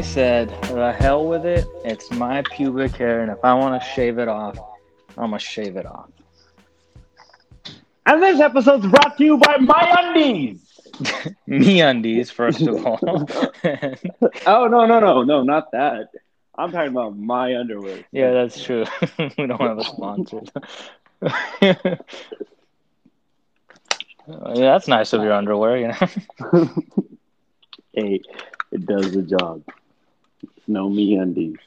[0.00, 1.66] I said, the hell with it.
[1.84, 4.58] It's my pubic hair, and if I want to shave it off,
[5.18, 6.08] I'm gonna shave it off.
[8.06, 10.80] And this episode's brought to you by My Undies.
[11.46, 12.98] Me undies, first of all.
[14.46, 16.08] Oh no no no no not that.
[16.54, 18.02] I'm talking about my underwear.
[18.10, 18.86] yeah, that's true.
[19.18, 20.40] we don't have a sponsor.
[21.60, 21.74] yeah,
[24.54, 26.72] that's nice of your underwear, you know.
[27.92, 28.22] Hey,
[28.72, 29.62] it does the job.
[30.70, 31.58] No me undies.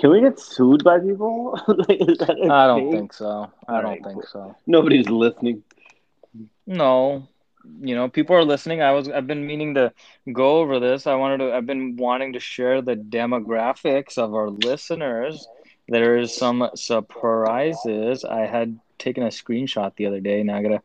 [0.00, 1.58] Can we get sued by people?
[1.68, 2.90] like, is that a I don't thing?
[2.90, 3.50] think so.
[3.68, 4.56] I don't Alright, think so.
[4.66, 5.62] Nobody's listening.
[6.66, 7.28] No,
[7.80, 8.82] you know, people are listening.
[8.82, 9.92] I was, I've been meaning to
[10.32, 11.06] go over this.
[11.06, 15.48] I wanted to, I've been wanting to share the demographics of our listeners.
[15.88, 18.24] There is some surprises.
[18.24, 20.42] I had taken a screenshot the other day.
[20.42, 20.82] Now I gotta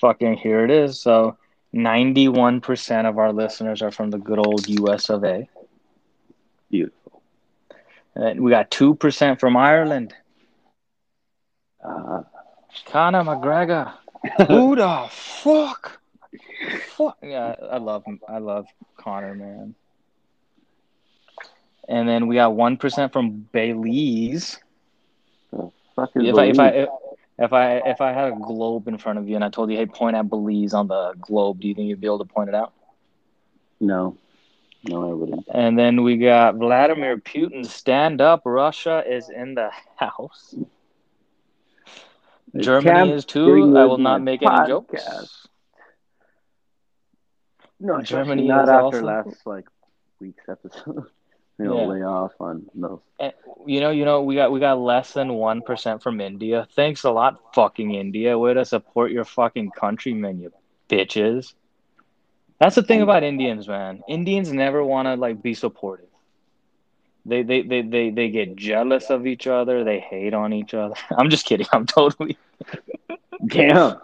[0.00, 1.00] fucking here it is.
[1.00, 1.36] So,
[1.72, 5.10] ninety-one percent of our listeners are from the good old U.S.
[5.10, 5.48] of A.
[6.72, 7.22] Beautiful.
[8.16, 10.14] And we got two percent from Ireland.
[11.84, 12.22] Uh,
[12.86, 13.92] Conor McGregor.
[14.48, 16.00] Who the fuck?
[16.96, 17.18] Fuck.
[17.22, 18.20] Yeah, I love him.
[18.26, 19.74] I love Conor, man.
[21.88, 24.58] And then we got one percent from Belize.
[26.14, 26.88] If I if I
[27.38, 29.76] if I if I had a globe in front of you and I told you,
[29.76, 32.48] hey, point at Belize on the globe, do you think you'd be able to point
[32.48, 32.72] it out?
[33.80, 34.16] no,
[34.84, 35.46] no, I wouldn't.
[35.52, 37.64] And then we got Vladimir Putin.
[37.64, 40.54] Stand up, Russia is in the house.
[42.54, 43.76] I Germany is too.
[43.76, 45.48] I will not make any jokes.
[47.80, 49.68] No, Germany not is after also- last like
[50.20, 51.06] week's episode.
[51.58, 51.86] you know, Yeah.
[51.86, 53.00] lay off on those.
[53.18, 53.30] Eh,
[53.66, 56.66] you know, you know, we got we got less than one percent from India.
[56.74, 58.38] Thanks a lot, fucking India.
[58.38, 60.52] Way to support your fucking countrymen, you
[60.88, 61.54] bitches.
[62.62, 64.04] That's the thing about Indians, man.
[64.08, 66.06] Indians never want to like be supportive.
[67.26, 69.84] They, they they they they get jealous of each other.
[69.84, 70.94] They hate on each other.
[71.18, 71.66] I'm just kidding.
[71.72, 72.38] I'm totally.
[73.46, 73.98] Damn.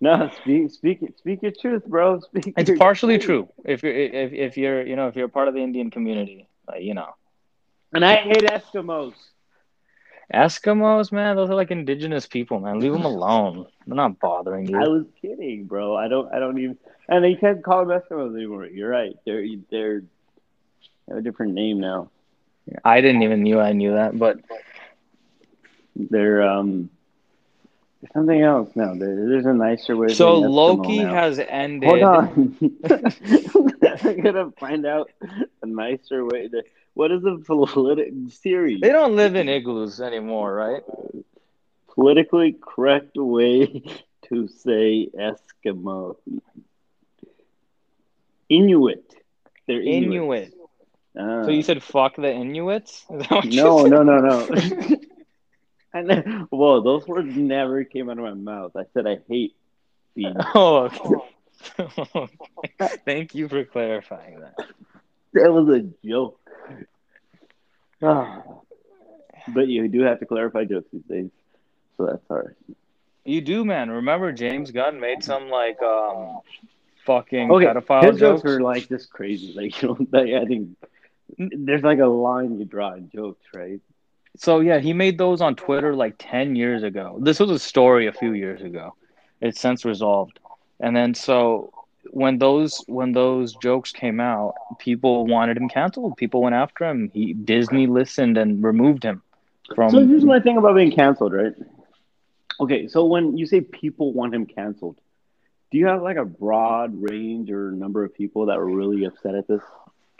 [0.00, 2.20] no, speak speak speak your truth, bro.
[2.20, 3.26] Speak It's partially truth.
[3.26, 3.48] true.
[3.64, 6.82] If you're if if you're you know if you're part of the Indian community, like,
[6.82, 7.14] you know,
[7.92, 9.14] And I hate Eskimos.
[10.34, 12.80] Eskimos, man, those are like indigenous people, man.
[12.80, 13.66] Leave them alone.
[13.86, 14.76] They're not bothering you.
[14.78, 15.96] I was kidding, bro.
[15.96, 16.78] I don't I don't even
[17.08, 18.66] and you can't call them Eskimos anymore.
[18.66, 19.14] You're right.
[19.24, 20.06] They're they're they
[21.08, 22.10] have a different name now.
[22.84, 24.38] I didn't even knew I knew that, but
[25.96, 26.90] They're um
[28.12, 28.94] something else now.
[28.94, 30.08] There, there's a nicer way.
[30.08, 31.88] so Loki has ended.
[31.88, 32.56] Hold on.
[34.04, 35.10] I'm gonna find out
[35.62, 36.62] a nicer way to.
[36.94, 38.80] What is the political series?
[38.80, 40.82] They don't live in igloos anymore, right?
[41.94, 43.82] Politically correct way
[44.28, 46.16] to say Eskimo.
[48.56, 49.14] Inuit.
[49.66, 50.04] They're Inuit.
[50.04, 50.54] Inuit.
[51.18, 51.44] Ah.
[51.44, 53.04] So you said fuck the Inuits?
[53.10, 54.48] Is that what you no, no, no, no.
[55.94, 58.72] I Whoa, those words never came out of my mouth.
[58.76, 59.54] I said I hate
[60.14, 60.36] being.
[60.54, 60.90] Oh,
[61.78, 62.28] okay.
[63.04, 64.56] Thank you for clarifying that.
[65.34, 66.40] That was a joke.
[68.02, 68.42] Ah.
[69.48, 71.30] but you do have to clarify jokes these days,
[71.96, 72.76] so that's all right.
[73.24, 73.88] You do, man.
[73.88, 76.40] Remember James Gunn made some like um
[77.04, 78.42] fucking Okay, pedophile His jokes?
[78.42, 79.52] jokes are like just crazy.
[79.56, 80.76] Like you know, like, I think
[81.38, 83.80] there's like a line you draw in jokes, right?
[84.36, 87.18] So yeah, he made those on Twitter like ten years ago.
[87.20, 88.94] This was a story a few years ago.
[89.40, 90.38] It's since resolved.
[90.80, 91.72] And then so
[92.10, 96.16] when those when those jokes came out, people wanted him canceled.
[96.16, 97.10] People went after him.
[97.12, 99.22] He Disney listened and removed him
[99.74, 101.52] from so here's my thing about being canceled, right?
[102.60, 104.98] Okay, so when you say people want him canceled,
[105.74, 109.34] do you have like a broad range or number of people that were really upset
[109.34, 109.60] at this?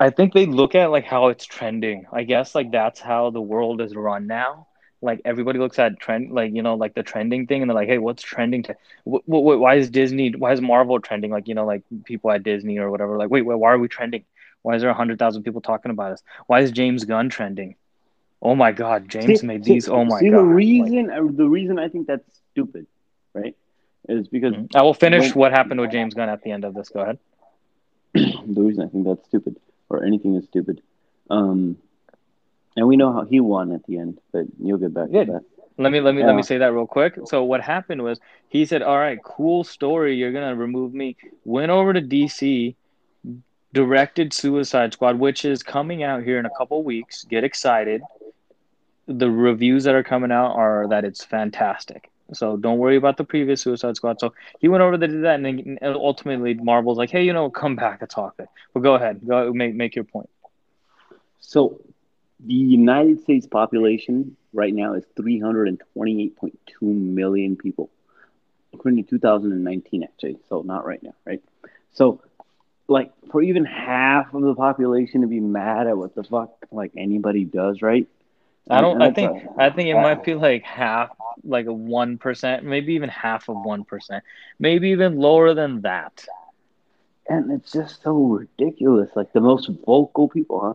[0.01, 2.07] I think they look at like how it's trending.
[2.13, 4.67] I guess like that's how the world is run now.
[5.01, 7.87] Like everybody looks at trend, like you know, like the trending thing, and they're like,
[7.87, 8.65] "Hey, what's trending?
[8.65, 8.73] To
[9.05, 10.33] wh- wh- why is Disney?
[10.33, 11.31] Why is Marvel trending?
[11.31, 13.17] Like you know, like people at Disney or whatever.
[13.17, 14.25] Like, wait, wait why are we trending?
[14.63, 16.23] Why is there a hundred thousand people talking about us?
[16.49, 17.77] Why is James Gunn trending?
[18.43, 19.89] Oh my God, James See- made see- these.
[19.89, 20.19] Oh my god.
[20.19, 20.39] see, God.
[20.39, 22.89] the reason uh, the reason I think that's stupid,
[23.35, 23.57] right,
[24.09, 26.75] is because I will finish Well- what happened with James Gunn at the end of
[26.75, 26.89] this.
[26.91, 27.19] Go ahead.
[28.15, 29.57] the reason I think that's stupid,
[29.89, 30.81] or anything is stupid.
[31.31, 31.79] Um,
[32.77, 35.25] and we know how he won at the end, but you'll get back Yeah.
[35.25, 35.45] to that.
[35.77, 37.19] Let me let me let me say that real quick.
[37.25, 40.15] So what happened was he said, "All right, cool story.
[40.15, 42.77] You're gonna remove me." Went over to DC,
[43.73, 47.25] directed Suicide Squad, which is coming out here in a couple weeks.
[47.25, 48.03] Get excited.
[49.09, 52.09] The reviews that are coming out are that it's fantastic.
[52.33, 54.19] So don't worry about the previous Suicide Squad.
[54.19, 57.51] So he went over to do that, and then ultimately Marvel's like, "Hey, you know,
[57.51, 60.31] come back and talk it." Well, go ahead, go make make your point.
[61.41, 61.81] So
[62.41, 67.91] the United States population right now is 328.2 million people,
[68.73, 70.39] according to 2019, actually.
[70.49, 71.43] So not right now, right?
[71.93, 72.21] So,
[72.89, 76.93] like, for even half of the population to be mad at what the fuck like
[76.97, 78.09] anybody does, right?
[78.71, 79.01] I don't.
[79.03, 79.47] I think.
[79.59, 81.11] I think it might be like half,
[81.43, 84.25] like a one percent, maybe even half of one percent,
[84.59, 86.25] maybe even lower than that.
[87.29, 89.11] and it's just so ridiculous.
[89.15, 90.75] Like the most vocal people, huh?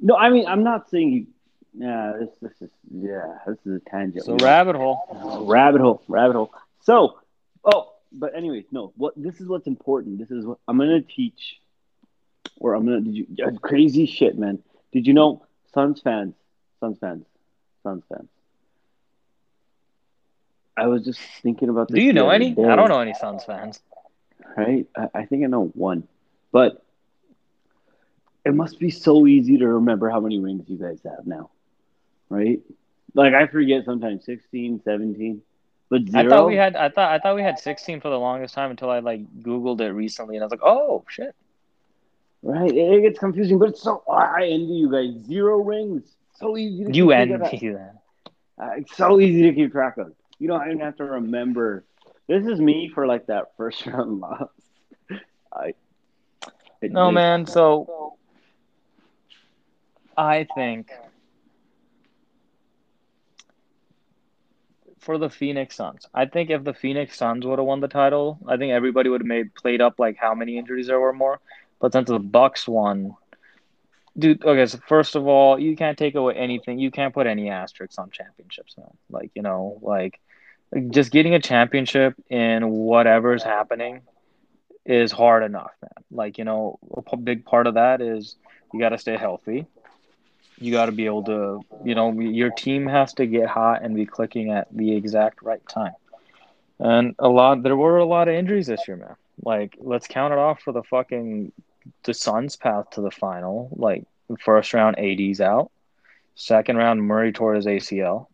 [0.00, 1.26] No, I mean I'm not saying you.
[1.74, 4.24] Yeah, this this is yeah, this is a tangent.
[4.24, 4.98] So rabbit hole.
[5.46, 6.52] rabbit hole, rabbit hole.
[6.82, 7.18] So,
[7.64, 8.92] oh, but anyways, no.
[8.96, 10.18] What this is what's important.
[10.18, 11.60] This is what I'm gonna teach,
[12.56, 13.02] or I'm gonna.
[13.02, 14.60] Did you uh, crazy shit, man?
[14.92, 15.44] Did you know
[15.74, 16.34] Suns fans,
[16.80, 17.24] Suns fans,
[17.82, 18.28] Suns fans?
[20.76, 21.96] I was just thinking about this.
[21.96, 22.52] Do you know any?
[22.52, 23.80] day, I don't know any Suns fans.
[24.56, 24.86] Right?
[24.96, 26.06] I, I think I know one,
[26.52, 26.84] but
[28.44, 31.50] it must be so easy to remember how many rings you guys have now,
[32.28, 32.60] right?
[33.14, 35.42] Like I forget sometimes 16, 17,
[35.90, 36.24] but zero.
[36.24, 36.76] I thought we had.
[36.76, 37.12] I thought.
[37.12, 40.36] I thought we had sixteen for the longest time until I like Googled it recently,
[40.36, 41.34] and I was like, oh shit.
[42.42, 45.24] Right, it, it gets confusing, but it's so I envy you guys.
[45.26, 46.02] Zero rings,
[46.38, 46.84] so easy.
[46.84, 47.42] To You keep track of.
[47.42, 47.94] envy that.
[48.60, 50.12] Uh, it's so easy to keep track of.
[50.38, 51.84] You don't even have to remember.
[52.28, 54.50] This is me for like that first round loss.
[55.52, 55.74] I.
[56.82, 57.46] No just- man.
[57.46, 58.16] So
[60.16, 60.90] I think
[64.98, 68.38] for the Phoenix Suns, I think if the Phoenix Suns would have won the title,
[68.46, 71.40] I think everybody would have made played up like how many injuries there were more.
[71.80, 73.14] But since the Bucks won,
[74.18, 74.44] dude.
[74.44, 76.78] Okay, so first of all, you can't take away anything.
[76.78, 78.90] You can't put any asterisks on championships, man.
[79.10, 80.20] Like you know, like
[80.90, 84.02] just getting a championship in whatever's happening
[84.84, 86.04] is hard enough, man.
[86.10, 86.78] Like you know,
[87.10, 88.36] a big part of that is
[88.72, 89.66] you got to stay healthy.
[90.60, 93.94] You got to be able to, you know, your team has to get hot and
[93.94, 95.92] be clicking at the exact right time.
[96.80, 99.14] And a lot, there were a lot of injuries this year, man.
[99.42, 101.52] Like, let's count it off for the fucking
[102.04, 103.70] the Suns' path to the final.
[103.72, 104.04] Like,
[104.40, 105.70] first round, AD's out.
[106.34, 108.28] Second round, Murray tore his ACL.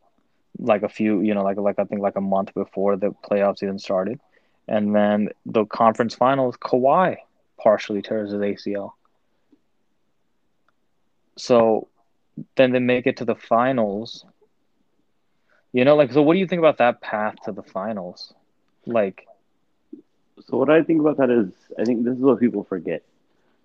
[0.58, 3.62] Like a few, you know, like like I think like a month before the playoffs
[3.62, 4.20] even started.
[4.68, 7.16] And then the conference finals, Kawhi
[7.58, 8.92] partially tears his ACL.
[11.36, 11.88] So
[12.56, 14.24] then they make it to the finals.
[15.72, 18.32] You know, like, so what do you think about that path to the finals?
[18.86, 19.26] Like,
[20.48, 23.02] So what I think about that is, I think this is what people forget.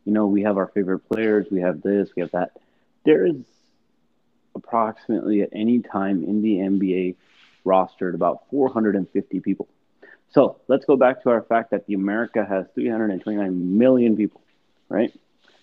[0.05, 2.51] You know, we have our favorite players, we have this, we have that.
[3.05, 3.35] There is
[4.55, 7.15] approximately at any time in the NBA
[7.65, 9.67] rostered about 450 people.
[10.31, 14.41] So let's go back to our fact that the America has 329 million people,
[14.89, 15.11] right?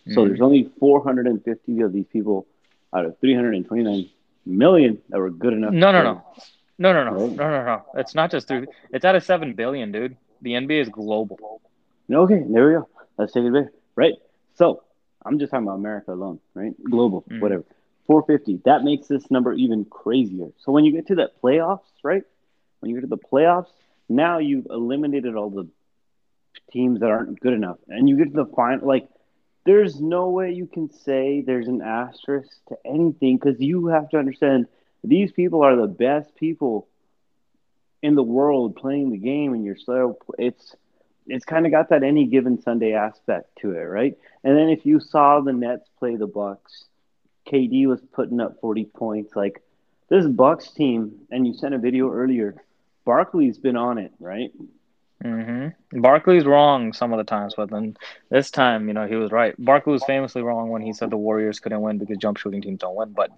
[0.09, 0.29] So Mhm.
[0.29, 2.47] there's only 450 of these people
[2.93, 4.09] out of 329
[4.45, 5.73] million that were good enough.
[5.73, 6.23] No, no, no.
[6.79, 7.83] no, no, no, no, no, no.
[7.95, 10.17] It's not just through, it's out of 7 billion, dude.
[10.43, 11.61] The NBA is global.
[12.11, 12.89] Okay, there we go.
[13.19, 13.67] Let's take it back.
[13.97, 14.15] Right.
[14.57, 14.83] So
[15.25, 16.75] I'm just talking about America alone, right?
[16.85, 17.41] Global, Mhm.
[17.41, 17.65] whatever.
[18.07, 18.57] 450.
[18.65, 20.53] That makes this number even crazier.
[20.59, 22.23] So when you get to that playoffs, right?
[22.81, 23.73] When you get to the playoffs,
[24.09, 25.67] now you've eliminated all the
[26.71, 28.87] teams that aren't good enough, and you get to the final.
[28.87, 29.09] Like,
[29.65, 34.19] there's no way you can say there's an asterisk to anything because you have to
[34.19, 34.67] understand
[35.03, 36.87] these people are the best people
[38.03, 40.77] in the world playing the game, and you're so it's
[41.27, 44.17] it's kind of got that any given Sunday aspect to it, right?
[44.45, 46.85] And then if you saw the Nets play the Bucks,
[47.49, 49.37] KD was putting up 40 points.
[49.37, 49.63] Like
[50.09, 52.63] this Bucks team, and you sent a video earlier.
[53.05, 54.51] Barkley's been on it, right?
[55.25, 56.01] Mm-hmm.
[56.01, 57.97] Barkley's wrong some of the times, but then
[58.29, 59.55] this time, you know, he was right.
[59.59, 62.81] Barkley was famously wrong when he said the Warriors couldn't win because jump shooting teams
[62.81, 63.13] don't win.
[63.13, 63.31] But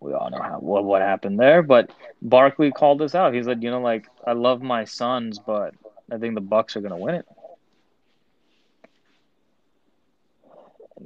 [0.00, 1.62] we all know how what, what happened there.
[1.62, 1.90] But
[2.20, 3.34] Barkley called this out.
[3.34, 5.74] He said, you know, like I love my Suns, but
[6.10, 7.26] I think the Bucks are gonna win it.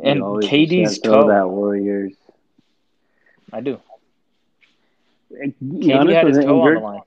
[0.03, 2.13] And KD's toe, that Warriors.
[3.53, 3.81] I do.
[5.33, 7.01] KD KD had his toe on the line.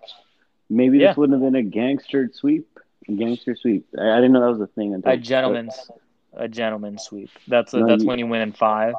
[0.69, 1.09] Maybe Yeah.
[1.09, 2.67] this wouldn't have been a gangster sweep.
[3.07, 3.87] A gangster sweep.
[3.97, 5.91] I, I didn't know that was a thing until A gentleman's,
[6.33, 7.29] a gentleman's sweep.
[7.47, 8.93] That's a, No, that's you- when you win in five.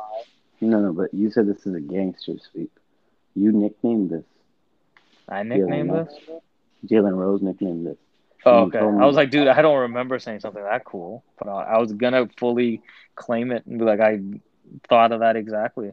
[0.61, 2.71] No, no, but you said this is a gangster sweep.
[3.35, 4.25] You nicknamed this.
[5.29, 6.05] I nicknamed no.
[6.05, 6.15] this.
[6.87, 7.99] Jalen Rose nicknamed this.
[8.45, 8.79] Oh, okay.
[8.79, 11.93] I was like, dude, I don't remember saying something that cool, but I, I was
[11.93, 12.83] gonna fully
[13.15, 14.19] claim it and be like, I
[14.89, 15.93] thought of that exactly.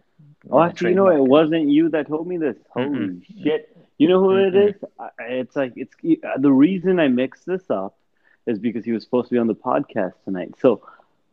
[0.49, 2.57] Oh, actually, you know, it wasn't you that told me this.
[2.71, 3.11] Holy
[3.43, 3.75] shit!
[3.97, 4.69] You know who it Mm-mm.
[4.69, 4.75] is?
[5.19, 7.95] It's like it's uh, the reason I mixed this up
[8.45, 10.53] is because he was supposed to be on the podcast tonight.
[10.59, 10.81] So,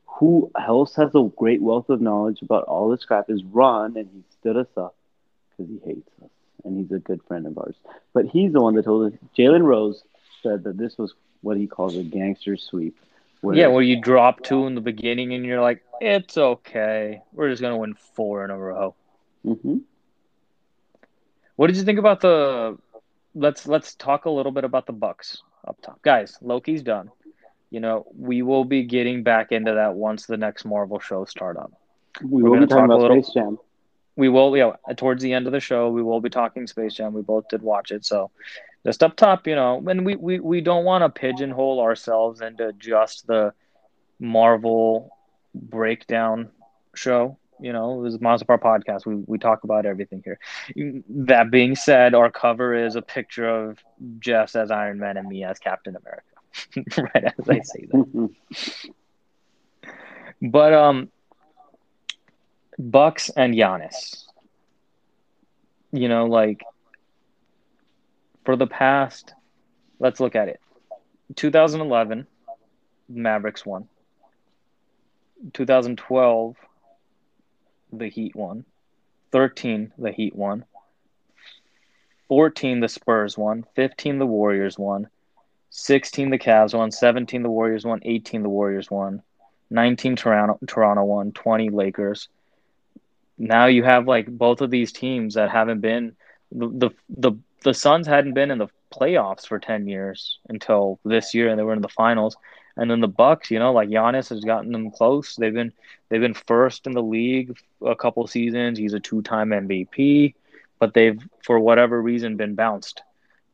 [0.06, 4.08] who else has a great wealth of knowledge about all this crap is Ron, and
[4.12, 4.94] he stood us up
[5.56, 6.30] because he hates us,
[6.64, 7.76] and he's a good friend of ours.
[8.12, 9.18] But he's the one that told us.
[9.38, 10.02] Jalen Rose
[10.46, 12.98] said that this was what he calls a gangster sweep.
[13.40, 17.22] Where, yeah, where you drop two in the beginning, and you're like, "It's okay.
[17.32, 18.94] We're just gonna win four in a row."
[19.44, 19.78] Mm-hmm.
[21.56, 22.78] What did you think about the?
[23.34, 26.38] Let's let's talk a little bit about the Bucks up top, guys.
[26.40, 27.10] Loki's done
[27.70, 31.56] you know, we will be getting back into that once the next Marvel show start
[31.56, 31.72] up.
[32.22, 33.58] We We're will be talking talk about little, Space Jam.
[34.14, 34.72] We will, yeah.
[34.96, 37.12] Towards the end of the show, we will be talking Space Jam.
[37.12, 38.30] We both did watch it, so
[38.86, 42.72] just up top, you know, and we we, we don't want to pigeonhole ourselves into
[42.74, 43.52] just the
[44.20, 45.10] Marvel
[45.54, 46.50] breakdown
[46.94, 47.36] show.
[47.58, 49.04] You know, this is Monster Park podcast.
[49.04, 50.38] We we talk about everything here.
[51.08, 53.78] That being said, our cover is a picture of
[54.20, 57.02] Jess as Iron Man and me as Captain America.
[57.14, 58.30] right as I say that.
[60.42, 61.10] but um,
[62.78, 64.26] Bucks and Giannis.
[65.92, 66.62] You know, like
[68.46, 69.34] for the past,
[69.98, 70.60] let's look at it.
[71.34, 72.26] 2011,
[73.08, 73.88] Mavericks won.
[75.52, 76.56] 2012,
[77.92, 78.64] the Heat won.
[79.32, 80.64] 13, the Heat won.
[82.28, 83.66] 14, the Spurs won.
[83.74, 85.08] 15, the Warriors won.
[85.70, 89.22] 16 the Cavs won, 17 the Warriors won, 18 the Warriors won,
[89.68, 92.28] 19 Toronto Toronto won, 20 Lakers.
[93.36, 96.16] Now you have like both of these teams that haven't been
[96.50, 97.32] the the the,
[97.66, 101.64] the Suns hadn't been in the playoffs for 10 years until this year and they
[101.64, 102.36] were in the finals.
[102.76, 105.34] And then the Bucks, you know, like Giannis has gotten them close.
[105.34, 105.72] They've been
[106.08, 108.78] they've been first in the league a couple seasons.
[108.78, 110.34] He's a two-time MVP,
[110.78, 113.02] but they've for whatever reason been bounced.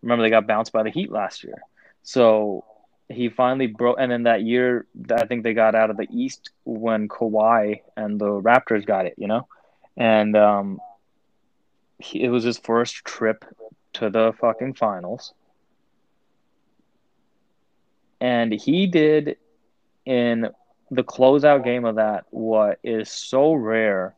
[0.02, 1.62] Remember they got bounced by the Heat last year.
[2.02, 2.66] So
[3.08, 6.50] he finally broke, and then that year, I think they got out of the East
[6.64, 9.46] when Kawhi and the Raptors got it, you know,
[9.96, 10.80] and um,
[11.98, 13.44] he, it was his first trip
[13.94, 15.34] to the fucking finals,
[18.20, 19.36] and he did
[20.04, 20.48] in
[20.90, 24.14] the closeout game of that what is so rare,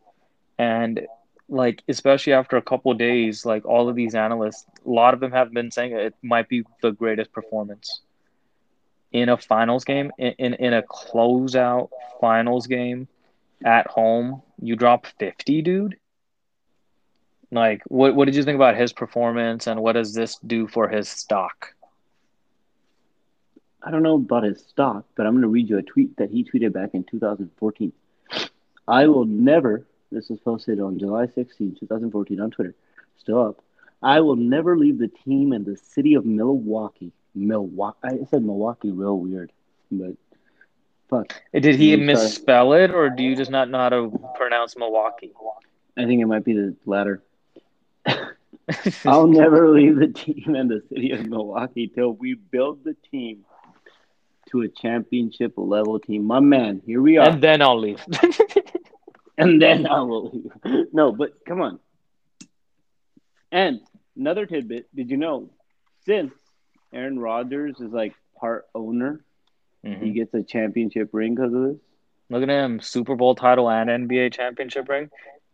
[0.59, 1.07] and
[1.49, 5.33] like especially after a couple days, like all of these analysts, a lot of them
[5.33, 8.01] have been saying it might be the greatest performance
[9.13, 11.91] in a finals game, in in, in a closeout
[12.21, 13.07] finals game
[13.65, 14.43] at home.
[14.61, 15.97] You drop fifty, dude.
[17.55, 20.89] Like, what what did you think about his performance, and what does this do for
[20.89, 21.75] his stock?
[23.83, 26.31] I don't know about his stock, but I'm going to read you a tweet that
[26.31, 27.93] he tweeted back in 2014.
[28.89, 32.75] I will never this was posted on July 16, 2014 on Twitter.
[33.19, 33.61] Still up.
[34.03, 37.13] I will never leave the team and the city of Milwaukee.
[37.35, 37.99] Milwaukee.
[38.05, 39.51] I said Milwaukee real weird,
[39.91, 40.15] but
[41.11, 41.35] fuck.
[41.53, 45.33] Eh, did he misspell it, or do you just not know how to pronounce Milwaukee?
[45.97, 47.23] I think it might be the latter.
[49.05, 53.45] I'll never leave the team and the city of Milwaukee till we build the team
[54.51, 56.25] to a championship level team.
[56.25, 57.29] My man, here we are.
[57.29, 58.03] And then I'll leave.
[59.39, 60.87] and then I will leave.
[60.93, 61.79] No, but come on.
[63.53, 63.81] And
[64.17, 65.51] another tidbit: Did you know
[66.07, 66.33] since
[66.93, 69.25] Aaron Rodgers is like part owner,
[69.85, 70.05] mm-hmm.
[70.05, 71.77] he gets a championship ring because of this?
[72.31, 75.11] Look at him, Super Bowl title and NBA championship ring.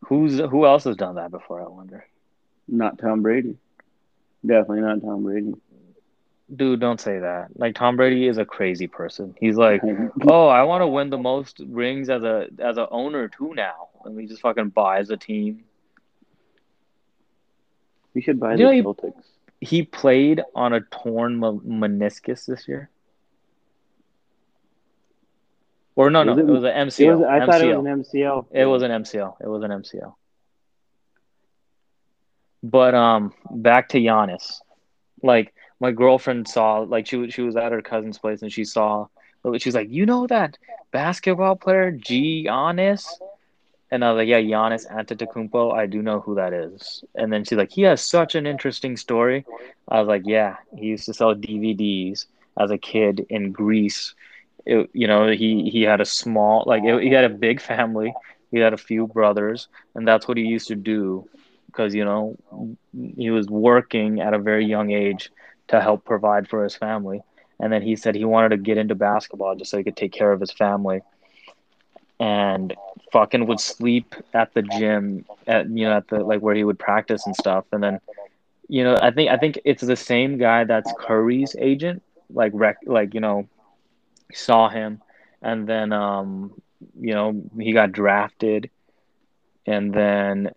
[0.06, 1.60] Who's who else has done that before?
[1.62, 2.06] I wonder.
[2.70, 3.56] Not Tom Brady.
[4.44, 5.54] Definitely not Tom Brady
[6.54, 7.48] dude, don't say that.
[7.56, 9.34] Like Tom Brady is a crazy person.
[9.38, 9.82] He's like,
[10.28, 13.88] oh, I want to win the most rings as a as a owner too now,
[14.04, 15.64] and he just fucking buys a team.
[18.14, 19.22] We should buy you the Celtics.
[19.60, 22.90] He, he, played on a torn meniscus this year.
[25.94, 27.18] Or no, no, it, it was an MCL.
[27.18, 27.46] Was, I MCL.
[27.46, 28.46] thought it was an MCL.
[28.50, 29.36] It was an MCL.
[29.40, 30.14] It was an MCL.
[32.62, 34.60] But um, back to Giannis,
[35.22, 39.06] like my girlfriend saw like she she was at her cousin's place and she saw
[39.58, 40.58] she was like, you know that
[40.92, 43.06] basketball player Giannis?
[43.90, 45.72] And I was like, yeah, Giannis Antetokounmpo.
[45.74, 47.04] I do know who that is.
[47.14, 49.44] And then she's like, he has such an interesting story.
[49.88, 52.26] I was like, yeah, he used to sell DVDs
[52.58, 54.14] as a kid in Greece.
[54.66, 58.12] It, you know, he he had a small like it, he had a big family.
[58.50, 61.28] He had a few brothers, and that's what he used to do
[61.70, 62.36] because you know
[63.16, 65.30] he was working at a very young age
[65.68, 67.22] to help provide for his family.
[67.60, 70.12] And then he said he wanted to get into basketball just so he could take
[70.12, 71.02] care of his family.
[72.20, 72.74] And
[73.12, 76.78] fucking would sleep at the gym at you know at the like where he would
[76.78, 77.64] practice and stuff.
[77.72, 78.00] And then
[78.68, 82.02] you know I think I think it's the same guy that's Curry's agent.
[82.32, 83.48] Like rec like you know
[84.32, 85.00] saw him
[85.42, 86.52] and then um
[86.98, 88.70] you know, he got drafted
[89.66, 90.50] and then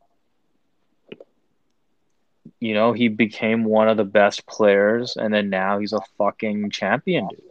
[2.64, 6.72] you know, he became one of the best players and then now he's a fucking
[6.72, 7.42] champion, dude.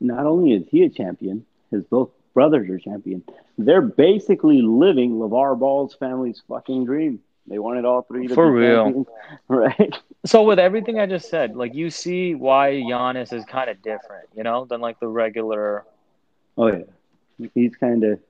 [0.00, 3.22] Not only is he a champion, his both brothers are champion.
[3.58, 7.20] They're basically living LaVar Ball's family's fucking dream.
[7.46, 8.84] They wanted all three to For be real.
[8.84, 9.06] champions,
[9.48, 9.96] right?
[10.26, 14.28] So with everything I just said, like you see why Giannis is kind of different,
[14.34, 15.84] you know, than like the regular
[16.56, 16.84] Oh yeah,
[17.54, 18.20] he's kind of,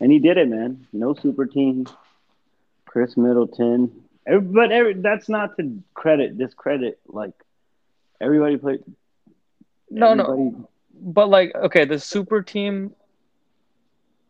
[0.00, 0.86] and he did it, man.
[0.92, 1.86] No super team.
[2.86, 4.04] Khris Middleton,
[4.38, 7.32] but every, that's not to credit discredit like
[8.20, 8.84] everybody played.
[9.90, 10.68] No, no.
[10.94, 12.94] But like, okay, the super team,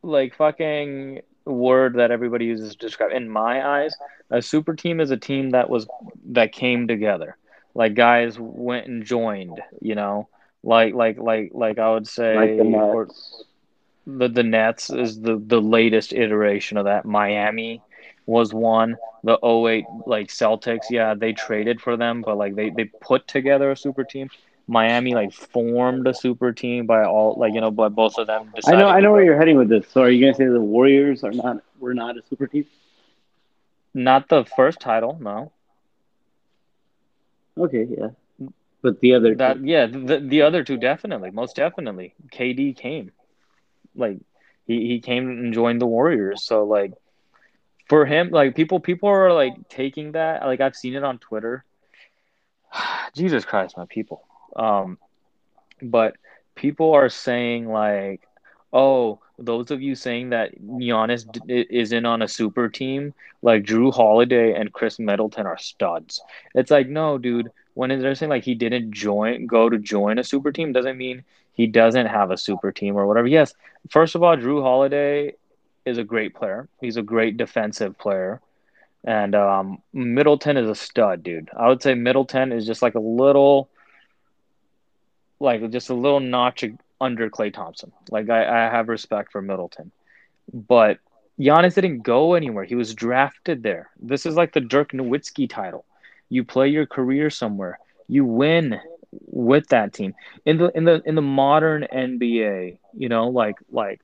[0.02, 3.12] like fucking word that everybody uses to describe.
[3.12, 3.94] In my eyes,
[4.30, 5.86] a super team is a team that was
[6.30, 7.36] that came together.
[7.74, 9.60] Like guys went and joined.
[9.80, 10.28] You know,
[10.62, 13.44] like like like like I would say, like the or Nets.
[14.06, 17.04] the the Nets is the the latest iteration of that.
[17.04, 17.82] Miami
[18.26, 18.96] was one.
[19.24, 23.70] The 08 like Celtics, yeah, they traded for them, but like they they put together
[23.70, 24.30] a super team.
[24.66, 28.52] Miami like formed a super team by all like you know by both of them
[28.66, 29.88] I know, I know where you're heading with this.
[29.88, 31.62] So are you gonna say the Warriors are not?
[31.80, 32.66] We're not a super team.
[33.94, 35.52] not the first title no
[37.58, 38.10] Okay, yeah.
[38.82, 43.12] But the other that yeah the, the other two definitely most definitely KD came
[43.94, 44.18] like
[44.66, 46.92] he, he came and joined the Warriors so like
[47.90, 50.42] for him like people people are like taking that.
[50.46, 51.64] Like I've seen it on Twitter.
[53.16, 54.22] Jesus Christ my people.
[54.54, 54.96] Um
[55.82, 56.16] but
[56.54, 58.22] people are saying like
[58.72, 63.64] oh those of you saying that Giannis d- is in on a super team like
[63.64, 66.22] Jrue Holiday and Khris Middleton are studs.
[66.54, 67.50] It's like no dude.
[67.74, 71.24] When they're saying like he didn't join go to join a super team doesn't mean
[71.54, 73.26] he doesn't have a super team or whatever.
[73.26, 73.52] Yes
[73.88, 75.34] first of all Jrue Holiday
[75.84, 78.40] is a great player he's a great defensive player
[79.04, 83.00] and um, Middleton is a stud dude I would say Middleton is just like a
[83.00, 83.68] little
[85.40, 86.64] like just a little notch
[87.00, 87.92] under Klay Thompson.
[88.10, 89.90] Like I, I have respect for Middleton,
[90.52, 90.98] but
[91.38, 92.64] Giannis didn't go anywhere.
[92.64, 93.90] He was drafted there.
[93.98, 95.86] This is like the Dirk Nowitzki title.
[96.28, 97.78] You play your career somewhere.
[98.06, 98.78] You win
[99.10, 100.14] with that team.
[100.44, 104.00] In the in the in the modern NBA, you know, like like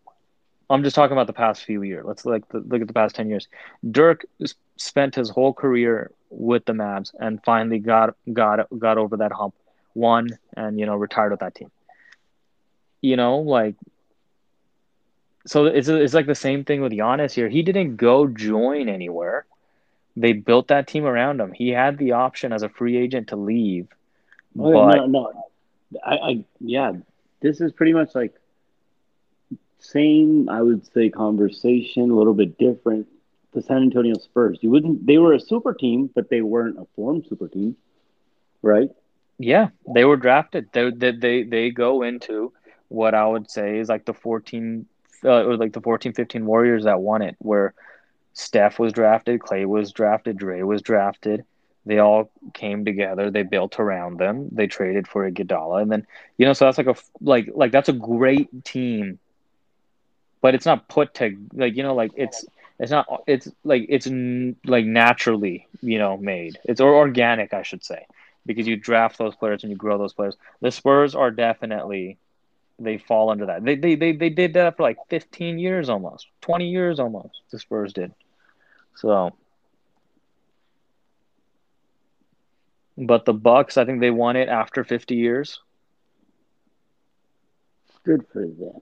[0.69, 2.05] I'm just talking about the past few years.
[2.07, 3.49] Let's like the, look at the past 10 years.
[3.89, 4.25] Dirk
[4.77, 9.55] spent his whole career with the Mavs and finally got got got over that hump,
[9.95, 11.71] won and you know retired with that team.
[13.01, 13.77] You know, like
[15.47, 17.49] so it's it's like the same thing with Giannis here.
[17.49, 19.47] He didn't go join anywhere.
[20.17, 21.53] They built that team around him.
[21.53, 23.89] He had the option as a free agent to leave,
[24.59, 25.47] Oh, but no, no.
[26.05, 26.93] I, I, yeah,
[27.41, 28.35] this is pretty much like
[29.79, 30.49] same.
[30.49, 33.09] I would say conversation, a little bit different.
[33.53, 34.59] The San Antonio Spurs.
[34.61, 35.07] You wouldn't.
[35.07, 37.77] They were a super team, but they weren't a formed super team,
[38.63, 38.91] right?
[39.39, 40.69] Yeah, they were drafted.
[40.73, 42.53] They they they, go into
[42.89, 44.87] what I would say is like the 14
[45.25, 47.75] uh, or like the 14 15 Warriors that won it where
[48.33, 51.45] Steph was drafted, Klay was drafted, Dre was drafted.
[51.85, 54.49] They all came together, they built around them.
[54.53, 56.07] They traded for a Iguodala and then
[56.39, 59.19] you know so that's like a like like that's a great team.
[60.41, 62.45] But it's not put to like you know like it's
[62.79, 66.59] it's not it's like it's n- like naturally, you know, made.
[66.65, 68.07] It's or organic, I should say
[68.47, 70.37] because you draft those players and you grow those players.
[70.61, 72.19] The Spurs are definitely
[72.79, 73.65] they fall under that.
[73.65, 76.29] They they they, they did that for like 15 years almost.
[76.41, 77.41] 20 years almost.
[77.51, 78.13] The Spurs did.
[78.97, 79.33] So
[82.99, 85.61] but the Bucks, I think they won it after 50 years.
[88.05, 88.81] Good for them.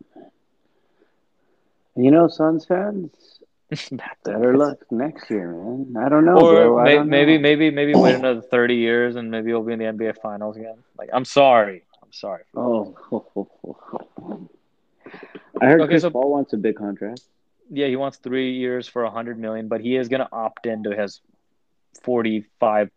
[1.96, 3.10] You know, Suns fans,
[4.24, 5.94] better luck next year, man.
[5.98, 6.82] I don't know, Or.
[6.84, 7.42] May, don't maybe know.
[7.42, 10.76] maybe maybe wait another 30 years and maybe you'll be in the NBA finals again.
[10.98, 11.84] Like I'm sorry.
[12.02, 12.42] I'm sorry.
[12.56, 12.94] Oh,
[15.60, 17.20] I heard Okay, Chris so- Paul wants a big contract.
[17.70, 20.66] Yeah, he wants 3 years for a 100 million, but he is going to opt
[20.66, 21.20] into his
[22.02, 22.90] 45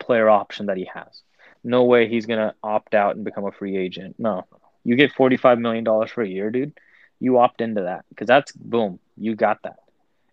[0.00, 1.22] player option that he has.
[1.62, 4.16] No way he's going to opt out and become a free agent.
[4.18, 4.46] No.
[4.82, 6.72] You get 45 million dollars for a year, dude.
[7.20, 9.78] You opt into that cuz that's boom, you got that.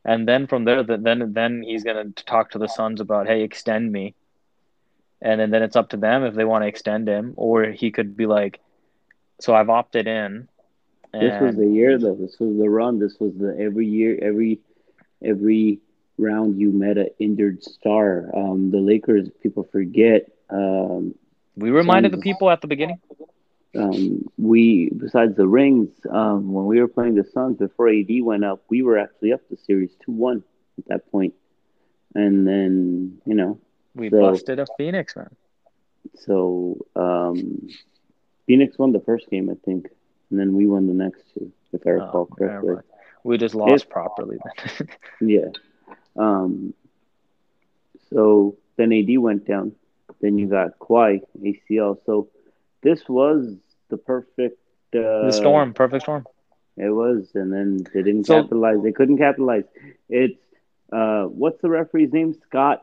[0.06, 3.28] And then from there th- then then he's going to talk to the Suns about,
[3.28, 4.16] "Hey, extend me."
[5.22, 7.92] And then, then it's up to them if they want to extend him or he
[7.92, 8.60] could be like,
[9.40, 10.48] "So I've opted in."
[11.20, 12.16] This was the year, though.
[12.16, 13.00] This was the run.
[13.00, 14.60] This was the every year, every
[15.24, 15.80] every
[16.18, 18.30] round you met an injured star.
[18.36, 20.30] Um, the Lakers, people forget.
[20.50, 21.16] Um,
[21.56, 23.00] we reminded the people at the beginning.
[23.76, 28.44] Um, we besides the rings, um, when we were playing the Suns before AD went
[28.44, 30.44] up, we were actually up the series two one
[30.78, 31.34] at that point,
[32.16, 33.60] and then you know
[33.96, 35.30] We So- busted a Phoenix, man.
[36.16, 37.68] So um,
[38.48, 39.88] Phoenix won the first game, I think,
[40.30, 42.76] and then we won the next two, if I recall Oh, correctly.
[43.24, 44.88] We just lost If- properly then.
[45.22, 45.50] Yeah.
[46.18, 46.74] Um,
[48.10, 49.74] so then AD went down.
[50.22, 51.98] Then you got Kawhi ACL.
[52.06, 52.28] So
[52.82, 53.56] this was
[53.90, 54.58] the perfect.
[54.94, 56.26] Uh, the storm, perfect storm.
[56.78, 58.82] It was, and then they didn't So- capitalize.
[58.84, 59.64] They couldn't capitalize.
[60.10, 60.40] It's
[60.92, 62.34] uh, what's the referee's name?
[62.34, 62.82] Scott.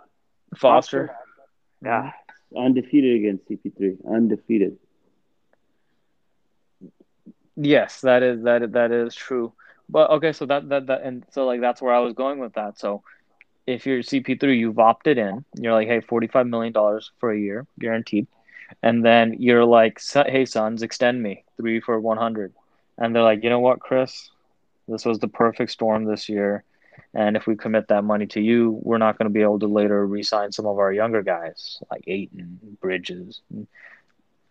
[0.57, 1.15] Foster.
[1.85, 2.13] Yeah,
[2.57, 3.99] undefeated against CP3.
[4.11, 4.79] Undefeated.
[7.57, 9.53] Yes, that is that that is true.
[9.89, 12.55] But okay, so that that that and so like that's where I was going with
[12.55, 12.79] that.
[12.79, 13.03] So
[13.67, 15.45] if you're CP3, you've opted in.
[15.57, 18.27] You're like, hey, forty five million dollars for a year, guaranteed.
[18.83, 22.53] And then you're like, hey, Suns, extend me three for one hundred.
[22.97, 24.31] And they're like, you know what, Chris,
[24.87, 26.65] this was the perfect storm this year.
[27.15, 29.67] And if we commit that money to you, we're not going to be able to
[29.67, 33.41] later re-sign some of our younger guys like Ayton, Bridges.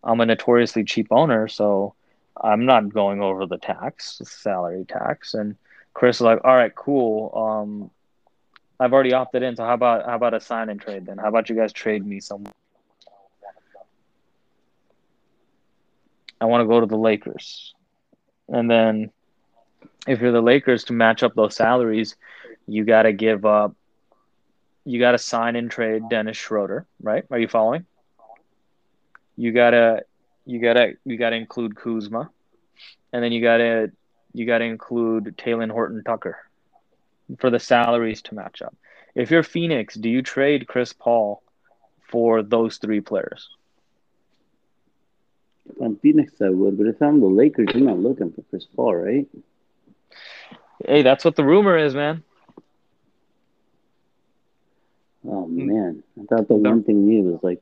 [0.04, 1.94] I'm a notoriously cheap owner, so
[2.42, 5.34] I'm not going over the tax, salary tax.
[5.34, 5.56] And
[5.94, 7.32] Chris is like, all right, cool.
[7.36, 7.92] Um,
[8.80, 9.56] I've already opted in.
[9.56, 11.18] So how about how about a sign and trade then?
[11.18, 12.46] How about you guys trade me some?
[16.40, 17.74] I want to go to the Lakers,
[18.48, 19.12] and then
[20.08, 22.16] if you're the Lakers to match up those salaries,
[22.68, 23.76] you got to give up.
[24.86, 27.26] You got to sign and trade Dennis Schroeder, right?
[27.30, 27.86] Are you following?
[29.36, 30.04] You gotta
[30.46, 32.30] you gotta you gotta include Kuzma,
[33.14, 33.92] and then you gotta
[34.34, 36.38] you gotta include Talen Horton Tucker
[37.40, 38.76] for the salaries to match up.
[39.14, 41.44] If you're Phoenix, do you trade Chris Paul
[42.10, 43.50] for those three players?
[45.70, 48.66] If I'm Phoenix, I would, but if I'm the Lakers, you're not looking for Chris
[48.76, 49.28] Paul, right?
[50.86, 52.24] Hey, that's what the rumor is, man.
[55.28, 57.62] Oh man, I thought the one thing we needed was like.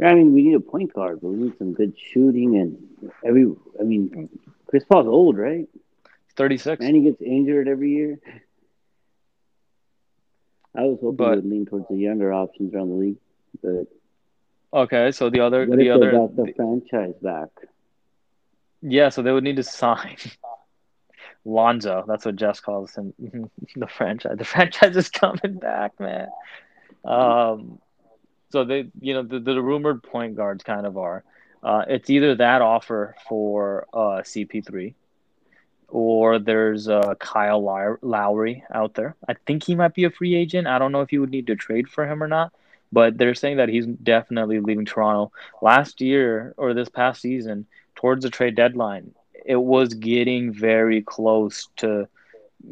[0.00, 3.52] I mean, we need a point guard, but we need some good shooting and every.
[3.80, 4.28] I mean,
[4.66, 5.68] Chris Paul's old, right?
[6.36, 6.84] 36.
[6.84, 8.20] And he gets injured every year.
[10.76, 13.16] I was hoping But- would lean towards the younger options around the league,
[13.60, 13.88] but
[14.72, 17.48] Okay, so the other what the other got the franchise back?
[18.82, 20.16] yeah, so they would need to sign
[21.44, 22.04] Lonzo.
[22.06, 23.14] That's what Jess calls him.
[23.76, 24.36] the franchise.
[24.36, 26.28] The franchise is coming back, man.
[27.04, 27.78] Um,
[28.50, 31.24] so they, you know, the, the rumored point guards kind of are.
[31.62, 34.94] Uh, it's either that offer for uh, CP3,
[35.88, 37.62] or there's uh, Kyle
[38.02, 39.16] Lowry out there.
[39.28, 40.68] I think he might be a free agent.
[40.68, 42.52] I don't know if you would need to trade for him or not,
[42.92, 45.32] but they're saying that he's definitely leaving Toronto.
[45.60, 49.12] Last year or this past season, towards the trade deadline,
[49.44, 52.08] it was getting very close to.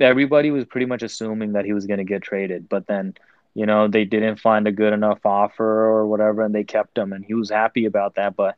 [0.01, 3.15] Everybody was pretty much assuming that he was going to get traded, but then
[3.55, 7.13] you know they didn't find a good enough offer or whatever, and they kept him,
[7.13, 8.37] and he was happy about that.
[8.37, 8.57] But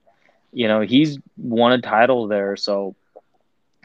[0.52, 2.94] you know he's won a title there, so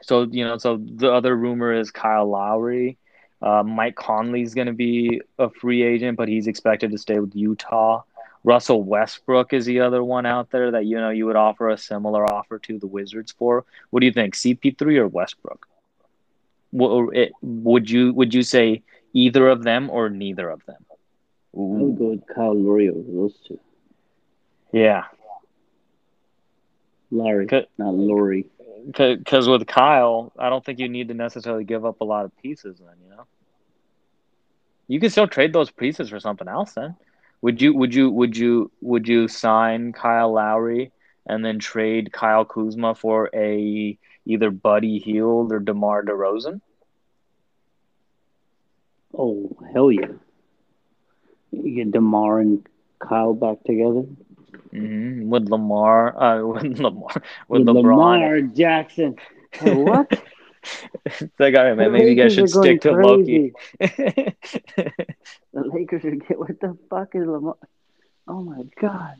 [0.01, 2.97] so you know so the other rumor is Kyle Lowry.
[3.43, 7.35] Uh, Mike Conley's going to be a free agent, but he's expected to stay with
[7.35, 8.03] Utah.
[8.45, 11.77] Russell Westbrook is the other one out there that you know you would offer a
[11.77, 13.65] similar offer to the Wizards for.
[13.89, 15.67] What do you think, CP3 or Westbrook?
[16.71, 18.81] Would you would you say
[19.13, 20.83] either of them or neither of them?
[20.89, 23.59] I would go with Kyle Lowry over those two.
[24.71, 25.03] Yeah,
[27.11, 28.47] Larry, Could- not Lowry.
[28.85, 32.37] Because with Kyle, I don't think you need to necessarily give up a lot of
[32.37, 32.79] pieces.
[32.79, 33.25] Then you know,
[34.87, 36.73] you can still trade those pieces for something else.
[36.73, 36.95] Then
[37.41, 40.91] would you would you would you would you sign Kyle Lowry
[41.25, 46.61] and then trade Kyle Kuzma for a either Buddy Hield or DeMar DeRozan?
[49.17, 50.07] Oh hell yeah!
[51.51, 52.67] You get Demar and
[52.99, 54.05] Kyle back together.
[54.73, 55.29] Mm-hmm.
[55.29, 57.97] With Lamar, uh, with Lamar, with, With LeBron.
[57.97, 59.15] Lamar Jackson.
[59.51, 60.09] Hey, what?
[61.37, 61.77] that guy, man.
[61.77, 63.53] The Maybe you guys should Lakers are going stick to Loki.
[65.53, 67.55] The Lakers are get what the fuck is Lamar?
[68.27, 69.17] Oh my god!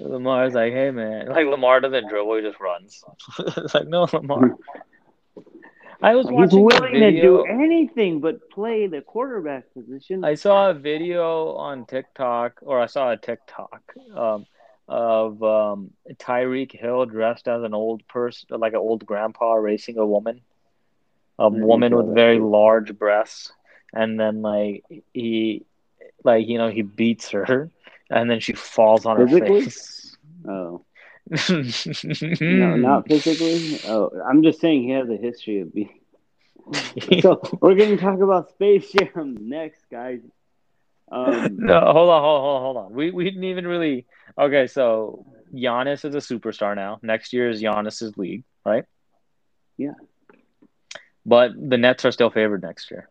[0.00, 3.04] Lamar's like, hey man, like Lamar doesn't dribble, he just runs.
[3.38, 4.56] it's like, no, Lamar.
[6.00, 10.24] I was He's willing to do anything but play the quarterback position.
[10.24, 13.82] I saw a video on TikTok, or I saw a TikTok
[14.14, 14.46] um,
[14.88, 20.06] of um, Tyreek Hill dressed as an old person, like an old grandpa racing a
[20.06, 20.40] woman,
[21.38, 23.52] a woman with very large breasts,
[23.92, 25.66] and then like he,
[26.24, 27.70] like you know, he beats her,
[28.10, 30.16] and then she falls on her face.
[30.48, 30.84] oh,
[32.40, 33.80] No, not physically.
[33.86, 36.00] Oh, I'm just saying he has a history of being.
[37.20, 40.20] so we're going to talk about Space Jam next, guys.
[41.10, 42.92] Um, no, hold on, hold on, hold on.
[42.92, 44.06] We we didn't even really.
[44.38, 46.98] Okay, so Giannis is a superstar now.
[47.02, 48.84] Next year is Giannis's league, right?
[49.76, 49.94] Yeah.
[51.24, 53.08] But the Nets are still favored next year.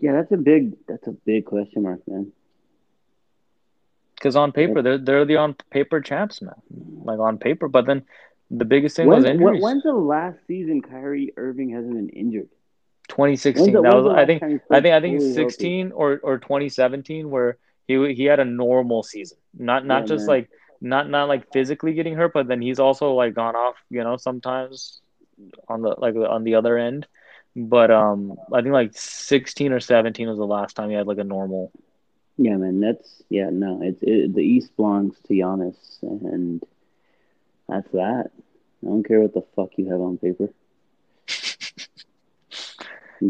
[0.00, 2.32] Yeah, that's a big that's a big question mark, man.
[4.14, 6.54] Because on paper, they're they're the on paper champs, man.
[7.04, 8.04] Like on paper, but then
[8.50, 9.62] the biggest thing When, was injuries.
[9.62, 12.48] when's the last season Kyrie Irving hasn't been injured?
[13.08, 13.74] 2016.
[13.74, 16.38] When's that when's was I think time he I think I think 16 or or
[16.38, 19.38] 2017 where he he had a normal season.
[19.56, 20.28] Not not Yeah, just man.
[20.28, 20.48] like
[20.80, 24.16] not not like physically getting hurt, but then he's also like gone off, you know,
[24.16, 25.00] sometimes
[25.68, 27.06] on the like on the other end.
[27.56, 31.18] But um I think like 16 or 17 was the last time he had like
[31.18, 31.72] a normal.
[32.36, 32.80] Yeah, man.
[32.80, 33.50] That's yeah.
[33.50, 36.62] No, it's it, the East belongs to Giannis, and
[37.68, 38.30] that's that.
[38.82, 40.48] I don't care what the fuck you have on paper.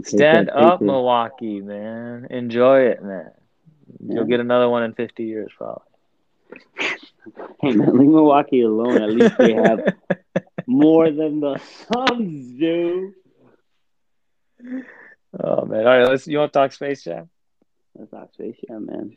[0.02, 2.26] Stand up, Milwaukee, man.
[2.30, 3.30] Enjoy it, man.
[4.04, 5.82] You'll get another one in 50 years probably.
[7.60, 9.02] Hey man, leave Milwaukee alone.
[9.02, 9.80] At least they have
[10.68, 13.14] more than the Suns do.
[15.40, 15.80] oh man.
[15.80, 17.28] All right, let's you want to talk Space Jam?
[17.96, 19.16] Let's talk Space Jam, man.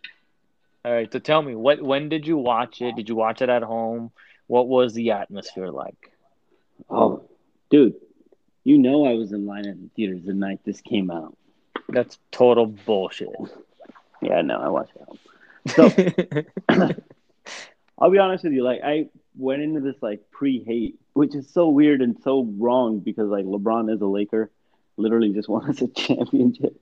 [0.83, 2.95] All right, so tell me, what when did you watch it?
[2.95, 4.11] Did you watch it at home?
[4.47, 6.11] What was the atmosphere like?
[6.89, 7.29] Oh,
[7.69, 7.95] dude,
[8.63, 11.35] you know I was in line at the theaters the night this came out.
[11.89, 13.29] That's total bullshit.
[14.21, 16.49] Yeah, no, I watched it.
[16.67, 16.95] home.
[17.99, 18.63] I'll be honest with you.
[18.63, 23.29] Like, I went into this like pre-hate, which is so weird and so wrong because
[23.29, 24.51] like LeBron is a Laker,
[24.97, 26.79] literally just won us a championship.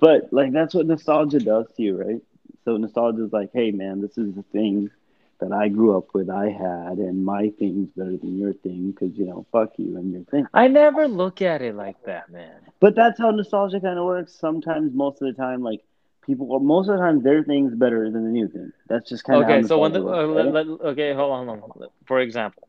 [0.00, 2.22] But like, that's what nostalgia does to you, right?
[2.64, 4.90] So nostalgia is like, hey man, this is the thing
[5.40, 9.16] that I grew up with, I had, and my thing's better than your thing because
[9.16, 10.46] you know, fuck you and your thing.
[10.52, 12.56] I never look at it like that, man.
[12.80, 14.34] But that's how nostalgia kind of works.
[14.34, 15.80] Sometimes, most of the time, like
[16.26, 18.72] people, or most of the time, their thing's better than the new thing.
[18.88, 21.14] That's just kind of Okay, how so when the nostalgia uh, works, let, let- okay,
[21.14, 21.88] hold on, hold on.
[22.06, 22.68] For example,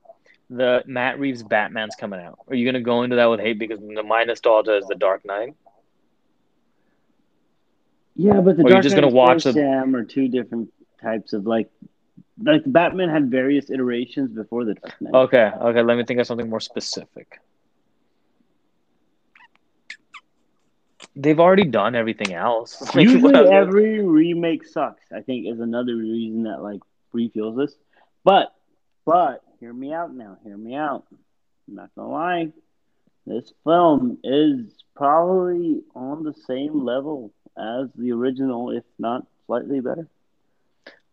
[0.49, 2.39] the Matt Reeves Batman's coming out.
[2.47, 5.25] Are you gonna go into that with hate because the my nostalgia is the Dark
[5.25, 5.55] Knight?
[8.15, 10.03] Yeah, but the Or you're Dark just Knight gonna and watch Space the- Jam are
[10.03, 11.69] two different types of like,
[12.41, 15.13] like Batman had various iterations before the Dark Knight.
[15.13, 15.81] Okay, okay.
[15.81, 17.39] Let me think of something more specific.
[21.15, 22.81] They've already done everything else.
[22.95, 25.03] Like, Usually, every remake sucks.
[25.11, 26.81] I think is another reason that like
[27.13, 27.75] refuels this.
[28.23, 28.53] But,
[29.05, 30.37] but hear me out now.
[30.43, 31.05] Hear me out.
[31.67, 32.51] I'm not gonna lie.
[33.25, 40.07] This film is probably on the same level as the original, if not slightly better.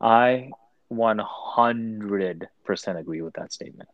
[0.01, 0.51] I
[0.93, 2.49] 100%
[2.99, 3.89] agree with that statement.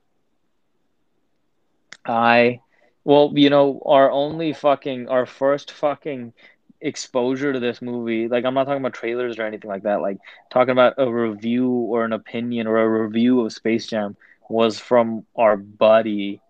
[2.04, 2.60] I,
[3.04, 6.32] well, you know, our only fucking, our first fucking
[6.80, 10.18] exposure to this movie, like, I'm not talking about trailers or anything like that, like,
[10.50, 14.16] talking about a review or an opinion or a review of Space Jam
[14.48, 16.40] was from our buddy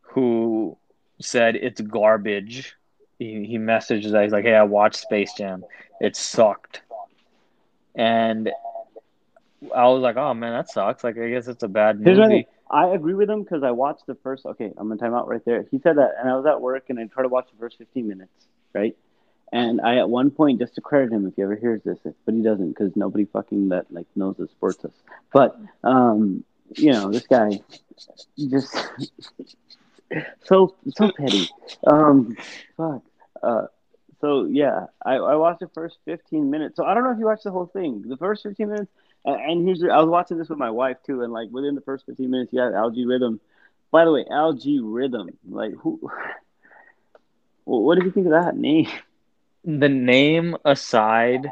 [0.00, 0.76] who
[1.20, 2.76] said it's garbage.
[3.18, 5.64] He, he messaged us, he's like, hey, I watched Space Jam.
[6.00, 6.82] It sucked.
[7.94, 8.50] And
[9.74, 11.04] I was like, oh man, that sucks.
[11.04, 12.28] Like, I guess it's a bad Here's my movie.
[12.28, 12.44] thing.
[12.70, 14.46] I agree with him because I watched the first.
[14.46, 15.66] Okay, I'm gonna time out right there.
[15.70, 17.78] He said that, and I was at work, and I tried to watch the first
[17.78, 18.32] 15 minutes,
[18.72, 18.96] right?
[19.52, 22.34] And I at one point just to credit him if he ever hears this, but
[22.34, 24.92] he doesn't because nobody fucking that like knows the sports us.
[25.32, 26.44] But um,
[26.76, 27.60] you know, this guy
[28.38, 28.76] just
[30.44, 31.48] so so petty.
[31.86, 32.36] Um,
[32.76, 33.02] fuck.
[33.42, 33.66] Uh,
[34.20, 36.76] so yeah, I, I watched the first 15 minutes.
[36.76, 38.04] So I don't know if you watched the whole thing.
[38.06, 38.90] The first 15 minutes,
[39.24, 41.80] and, and here's I was watching this with my wife too, and like within the
[41.80, 43.40] first 15 minutes, you had Al-G Rhythm.
[43.90, 46.00] By the way, Al-G Rhythm, like who?
[47.64, 48.88] What did you think of that name?
[49.62, 51.46] The name aside,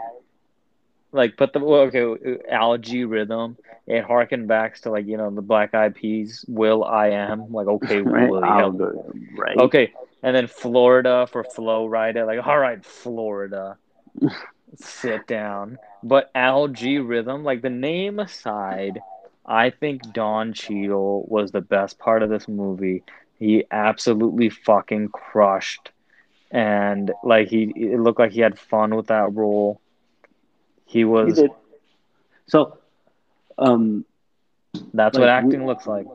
[1.12, 3.59] like, put the well, okay, algae rhythm.
[3.87, 6.44] It harkened back to like you know the Black Eyed Peas.
[6.48, 8.31] Will I am like okay, right?
[8.31, 8.44] William.
[8.44, 9.59] I'll go- right.
[9.59, 12.24] Okay, and then Florida for Flow Rider.
[12.24, 13.76] Like, all right, Florida,
[14.76, 15.78] sit down.
[16.02, 19.02] But Algae Rhythm, like the name aside,
[19.46, 23.02] I think Don Cheadle was the best part of this movie.
[23.38, 25.90] He absolutely fucking crushed,
[26.50, 29.81] and like he, it looked like he had fun with that role.
[30.87, 31.33] He He was.
[31.33, 31.50] did.
[32.46, 32.78] So,
[33.59, 34.04] um,
[34.92, 36.07] That's like, what acting we- looks like.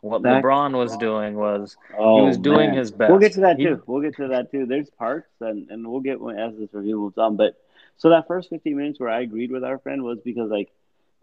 [0.00, 2.78] What LeBron was doing was oh, was doing man.
[2.78, 3.10] his best.
[3.10, 3.82] We'll get to that He- too.
[3.86, 4.64] We'll get to that too.
[4.66, 7.36] There's parts, and, and we'll get as this review moves on.
[7.36, 7.56] But
[7.96, 10.70] so that first 15 minutes where I agreed with our friend was because like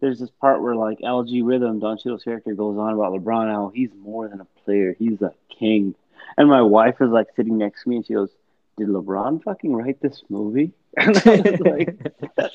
[0.00, 3.72] there's this part where like Al-G Rhythm, Don Cheadle's character, goes on about LeBron how
[3.74, 5.94] he's more than a player, he's a king.
[6.36, 8.30] And my wife is like sitting next to me, and she goes,
[8.76, 12.52] "Did LeBron fucking write this movie?" And I was like,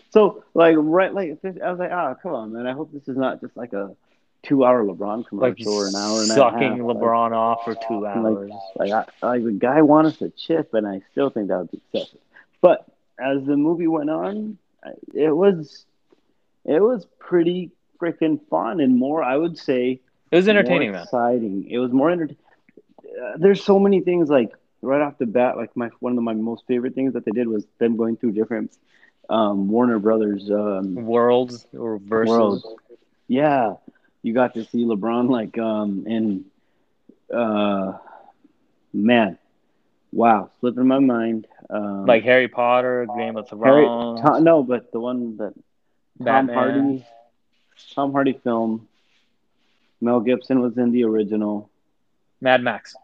[0.10, 2.66] so like right like I was like, "Ah, come on, man!
[2.66, 3.94] I hope this is not just like a
[4.44, 8.06] two-hour LeBron commercial like or an hour and a sucking half." LeBron off for two
[8.06, 8.50] hours.
[8.76, 11.70] like, like, I, like the guy wanted to chip, and I still think that would
[11.70, 12.20] be excessive.
[12.60, 12.86] But
[13.18, 14.58] as the movie went on,
[15.12, 15.84] it was
[16.64, 19.22] it was pretty freaking fun and more.
[19.22, 21.02] I would say it was entertaining, more man.
[21.02, 21.70] exciting.
[21.70, 22.38] It was more entertaining.
[23.04, 24.52] Uh, there's so many things like
[24.82, 25.56] right off the bat.
[25.56, 28.32] Like my one of my most favorite things that they did was them going through
[28.32, 28.76] different
[29.28, 32.30] um, Warner Brothers um, Worlds or versus.
[32.30, 32.66] worlds.
[33.28, 33.74] Yeah,
[34.24, 36.46] you got to see LeBron like um in
[37.32, 37.98] uh
[38.92, 39.38] man,
[40.12, 41.46] wow, slipping my mind.
[41.70, 45.54] Um, Like Harry Potter, Game of Harry, Thrones, Tom, no, but the one that
[46.24, 47.06] Tom Hardy,
[47.94, 48.88] Tom Hardy film.
[50.00, 51.70] Mel Gibson was in the original
[52.40, 52.94] Mad Max.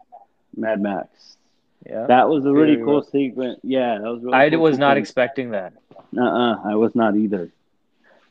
[0.55, 1.37] Mad Max.
[1.85, 2.05] Yeah.
[2.05, 3.03] That was a really cool well.
[3.03, 3.59] sequence.
[3.63, 4.37] Yeah, that was really.
[4.37, 5.73] I cool was not expecting that.
[6.15, 7.51] Uh-uh, I was not either.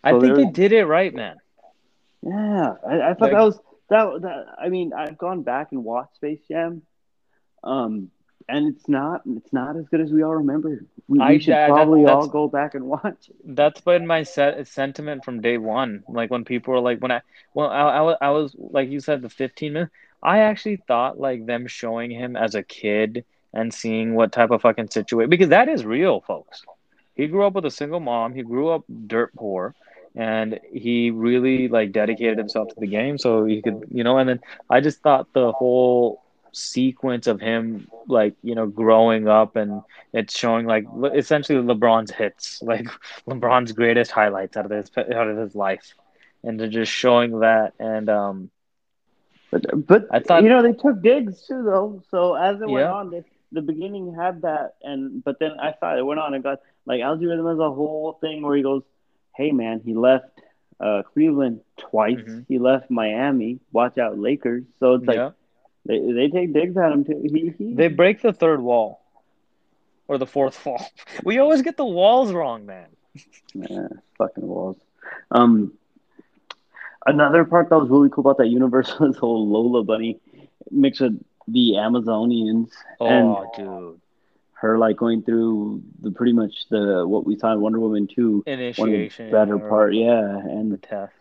[0.05, 1.40] I think they did it right, man.
[2.23, 4.47] Yeah, I, I thought Like- that was that, that.
[4.59, 6.83] I mean, I've gone back and watched Space Jam,
[7.65, 8.11] um,
[8.49, 10.85] and it's not it's not as good as we all remember.
[11.09, 13.37] We, we I- should that- probably all go back and watch it.
[13.45, 16.05] That's been my set sentiment from day one.
[16.09, 17.23] Like when people were like, when I,
[17.55, 17.81] well, I,
[18.13, 19.93] I, I was like you said, the 15 minutes.
[20.23, 24.61] I actually thought like them showing him as a kid and seeing what type of
[24.63, 26.63] fucking situation because that is real, folks.
[27.15, 28.35] He grew up with a single mom.
[28.35, 29.75] He grew up dirt poor,
[30.15, 34.19] and he really like dedicated himself to the game so he could, you know.
[34.19, 36.21] And then I just thought the whole
[36.53, 42.61] sequence of him like you know growing up and it's showing like essentially LeBron's hits,
[42.63, 42.87] like
[43.29, 45.95] LeBron's greatest highlights out of his out of his life,
[46.43, 47.73] and they're just showing that.
[47.79, 48.51] And um,
[49.51, 52.03] But but I thought- you know they took digs too though.
[52.11, 52.91] So as it went Yeah.
[52.91, 56.43] on, they, the beginning had that, and but then I thought it went on and
[56.43, 58.83] got like Al-G Rhythm has a whole thing where he goes,
[59.35, 60.27] "Hey man, he left
[60.81, 62.19] uh, Cleveland twice.
[62.19, 62.45] Mhm.
[62.49, 63.61] He left Miami.
[63.73, 65.31] Watch out, Lakers." So it's like yeah,
[65.87, 67.21] they they take digs at him too.
[67.23, 69.01] He, he they break the third wall
[70.09, 70.85] or the fourth wall.
[71.25, 72.89] We always get the walls wrong, man.
[73.55, 73.89] Yeah,
[74.19, 74.77] fucking walls.
[75.31, 75.73] Um,
[77.07, 80.19] another part that was really cool about that universe was whole Lola Bunny
[80.71, 84.01] mix with the Amazonians and Oh, dude,
[84.61, 88.43] her like going through the pretty much the what we saw in Wonder Woman two.
[88.47, 89.31] One of the initiation.
[89.31, 91.13] better part, yeah, and The test.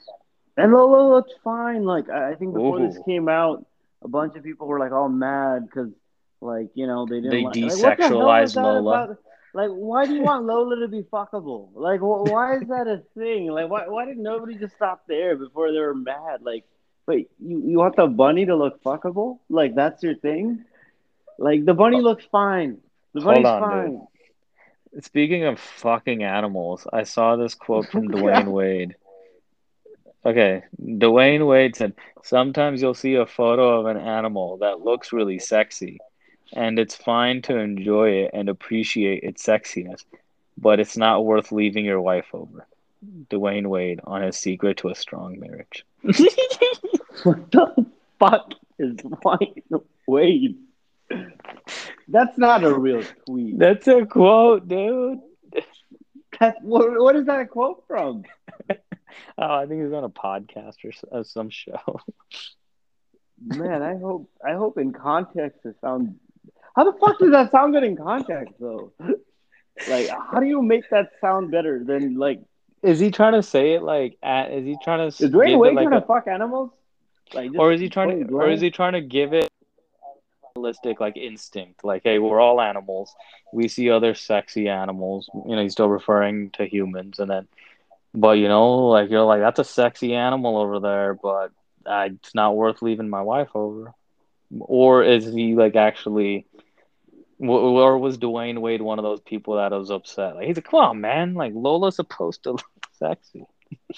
[0.58, 1.84] and Lola looked fine.
[1.84, 3.66] Like I I think before this came out,
[4.02, 5.92] a bunch of people were like all mad because
[6.42, 9.04] like you know they didn't They like, like, what the hell desexualized is that Lola.
[9.06, 9.18] about?
[9.52, 11.70] Like, why do you want Lola to be fuckable?
[11.74, 13.48] Like, wh- why is that a thing?
[13.48, 16.42] Like, why why did nobody just stop there before they were mad?
[16.42, 16.66] Like,
[17.08, 19.40] wait, you, you want the bunny to look fuckable?
[19.50, 20.66] Like, that's your thing?
[21.40, 22.78] Like, the bunny uh, looks fine.
[23.14, 24.08] The Hold on, fine.
[25.02, 28.96] Speaking of fucking animals, I saw this quote from Dwyane Wade.
[30.26, 31.94] Okay, Dwyane Wade said,
[32.24, 36.00] Sometimes you'll see a photo of an animal that looks really sexy,
[36.54, 40.04] and it's fine to enjoy it and appreciate its sexiness,
[40.58, 42.68] but it's not worth leaving your wife over.
[43.30, 45.86] Dwyane Wade on his secret to a strong marriage.
[47.24, 47.86] What the
[48.18, 49.64] fuck is White
[50.08, 50.58] Wade?
[52.08, 53.58] That's not a real tweet.
[53.60, 55.20] That's a quote, dude.
[56.40, 58.24] That's, what, what is that a quote from?
[59.38, 62.00] Oh, I think he's on a podcast or uh, some show.
[63.44, 66.16] Man, I hope I hope in context it sounds.
[66.76, 68.94] How the fuck does that sound good in context though?
[69.90, 72.42] Like, how do you make that sound better than like?
[72.84, 74.52] Is he trying to say it like at?
[74.52, 76.72] Is he trying to Is Dwyane Wade like trying a, to fuck animals?
[77.34, 79.49] Like, or is he trying to, or is he trying to give it
[80.60, 81.84] realistic like instinct?
[81.84, 83.14] Like, hey, we're all animals.
[83.54, 85.30] We see other sexy animals.
[85.34, 87.48] You know, he's still referring to humans, and then,
[88.14, 91.52] but you know, like you're like that's a sexy animal over there, but
[91.86, 93.94] uh, it's not worth leaving my wife over.
[94.60, 96.46] Or is he like actually?
[97.40, 100.36] Or was Dwyane Wade one of those people that was upset?
[100.36, 101.36] Like he's like, "Come on, man!
[101.36, 102.66] Like Lola's supposed to look
[103.00, 103.46] sexy."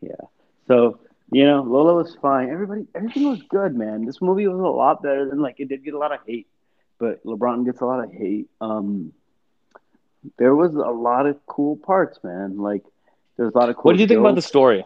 [0.00, 0.28] Yeah.
[0.68, 2.50] So you know, Lola was fine.
[2.50, 4.04] Everybody, everything was good, man.
[4.04, 6.48] This movie was a lot better than like it did get a lot of hate,
[6.98, 8.48] but LeBron gets a lot of hate.
[8.60, 9.12] Um,
[10.38, 12.58] there was a lot of cool parts, man.
[12.58, 12.82] Like
[13.36, 13.84] there's a lot of cool.
[13.84, 14.84] What did you think about the story?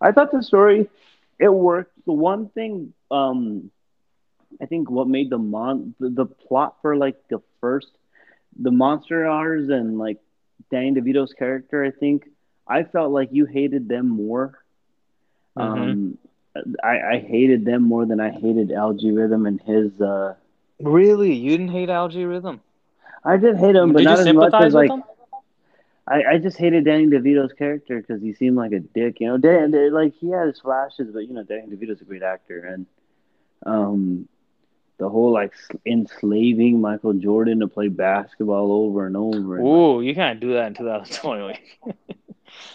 [0.00, 0.88] I thought the story
[1.38, 1.92] it worked.
[2.06, 3.70] The one thing, um,
[4.60, 7.88] I think what made the mon the, the plot for like the first
[8.58, 10.18] the monster hours and like
[10.70, 12.28] Danny DeVito's character, I think
[12.66, 14.59] I felt like you hated them more.
[15.58, 15.62] Mhm.
[15.62, 16.18] Um,
[16.82, 20.00] I, I hated them more than I hated Al-G Rhythm and his.
[20.00, 20.34] Uh,
[20.80, 22.60] Really, you didn't hate Al-G Rhythm?
[23.24, 25.04] I did hate him, but Did you not as much as like him?
[26.08, 29.20] I, I just hated Danny DeVito's character because he seemed like a dick.
[29.20, 32.04] You know, Dan, Dan- like he had his flashes, but you know, Danny DeVito's a
[32.04, 32.86] great actor, and
[33.64, 34.28] um,
[34.98, 35.52] the whole like
[35.86, 39.58] enslaving Michael Jordan to play basketball over and over.
[39.58, 41.60] And, Ooh, you can't do that in 2020.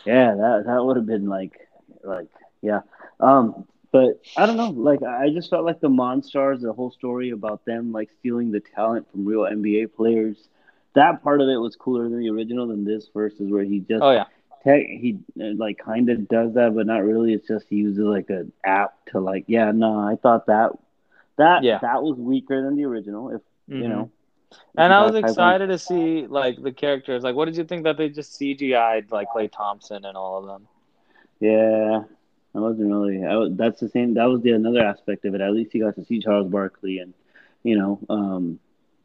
[0.05, 1.67] yeah, that that would have been like,
[2.03, 2.29] like
[2.65, 2.81] yeah.
[3.19, 4.69] Um, but I don't know.
[4.71, 8.59] Like I just felt like the Monstars, the whole story about them like stealing the
[8.59, 10.49] talent from real NBA players.
[10.95, 12.67] That part of it was cooler than the original.
[12.67, 14.25] Than this versus where he just oh yeah,
[14.63, 17.33] tech he uh, like kind of does that, but not really.
[17.33, 19.71] It's just he uses like an app to like yeah.
[19.71, 20.71] No, I thought that
[21.37, 21.79] that Yeah.
[21.81, 23.29] that was weaker than the original.
[23.29, 23.89] If you Mhm.
[23.89, 24.09] know.
[24.51, 27.23] if And I was excited to see like the characters.
[27.23, 30.45] Like, what did you think that they just CGI'd like Klay Thompson and all of
[30.45, 30.67] them?
[31.39, 32.03] Yeah,
[32.55, 33.23] I wasn't really.
[33.25, 34.13] I was, that's the same.
[34.13, 35.41] That was the another aspect of it.
[35.41, 37.13] At least you got to see Charles Barkley and
[37.63, 38.59] you know um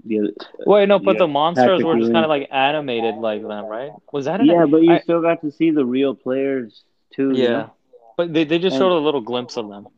[0.04, 0.30] the other.
[0.66, 2.12] Wait, no, but the Monstars Patrick were just Ewing.
[2.12, 3.90] kind of like animated like them, right?
[4.12, 6.84] Was that an Yeah, but you I- still got to see the real players
[7.14, 7.32] too.
[7.32, 7.72] you yeah, know?
[8.16, 9.88] but they they just And- showed a little glimpse of them.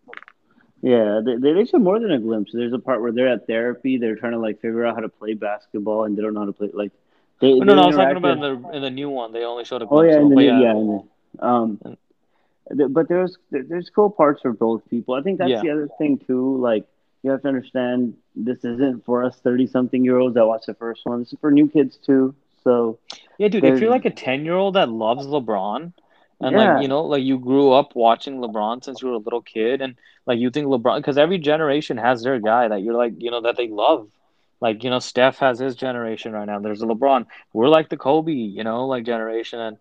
[0.80, 2.50] Yeah, they, they they show more than a glimpse.
[2.52, 3.98] There's a part where they're at therapy.
[3.98, 6.46] They're trying to like figure out how to play basketball, and they don't know how
[6.46, 6.70] to play.
[6.72, 6.90] Like,
[7.40, 9.32] they, Oh, no, they no, I was talking about in the in the new one.
[9.32, 10.08] They only showed a glimpse.
[10.08, 10.86] Oh yeah, of, in the new, yeah, yeah, in
[11.38, 11.80] the, um,
[12.70, 15.14] but there's there's cool parts for both people.
[15.14, 15.62] I think that's Yeah.
[15.62, 16.56] the other thing too.
[16.58, 16.86] Like
[17.22, 20.74] you have to understand, this isn't for us thirty something year olds that watch the
[20.74, 21.20] first one.
[21.20, 22.34] This is for new kids too.
[22.64, 22.98] So
[23.38, 25.92] Yeah, dude, if you're like a 10 year old that loves LeBron
[26.40, 26.74] and Yeah.
[26.74, 29.80] like, you know, like you grew up watching LeBron since you were a little kid
[29.82, 29.94] and
[30.26, 33.40] like you think LeBron, because every generation has their guy that you're like, you know,
[33.42, 34.08] that they love.
[34.60, 36.60] Like, you know, Steph has his generation right now.
[36.60, 37.26] There's a LeBron.
[37.52, 39.58] We're like the Kobe, you know, like generation.
[39.58, 39.76] And,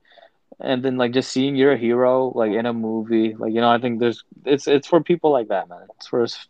[0.59, 3.69] and then like just seeing you're a hero like in a movie, like, you know,
[3.69, 5.87] I think there's, it's, it's for people like that, man.
[5.97, 6.47] It's for, us,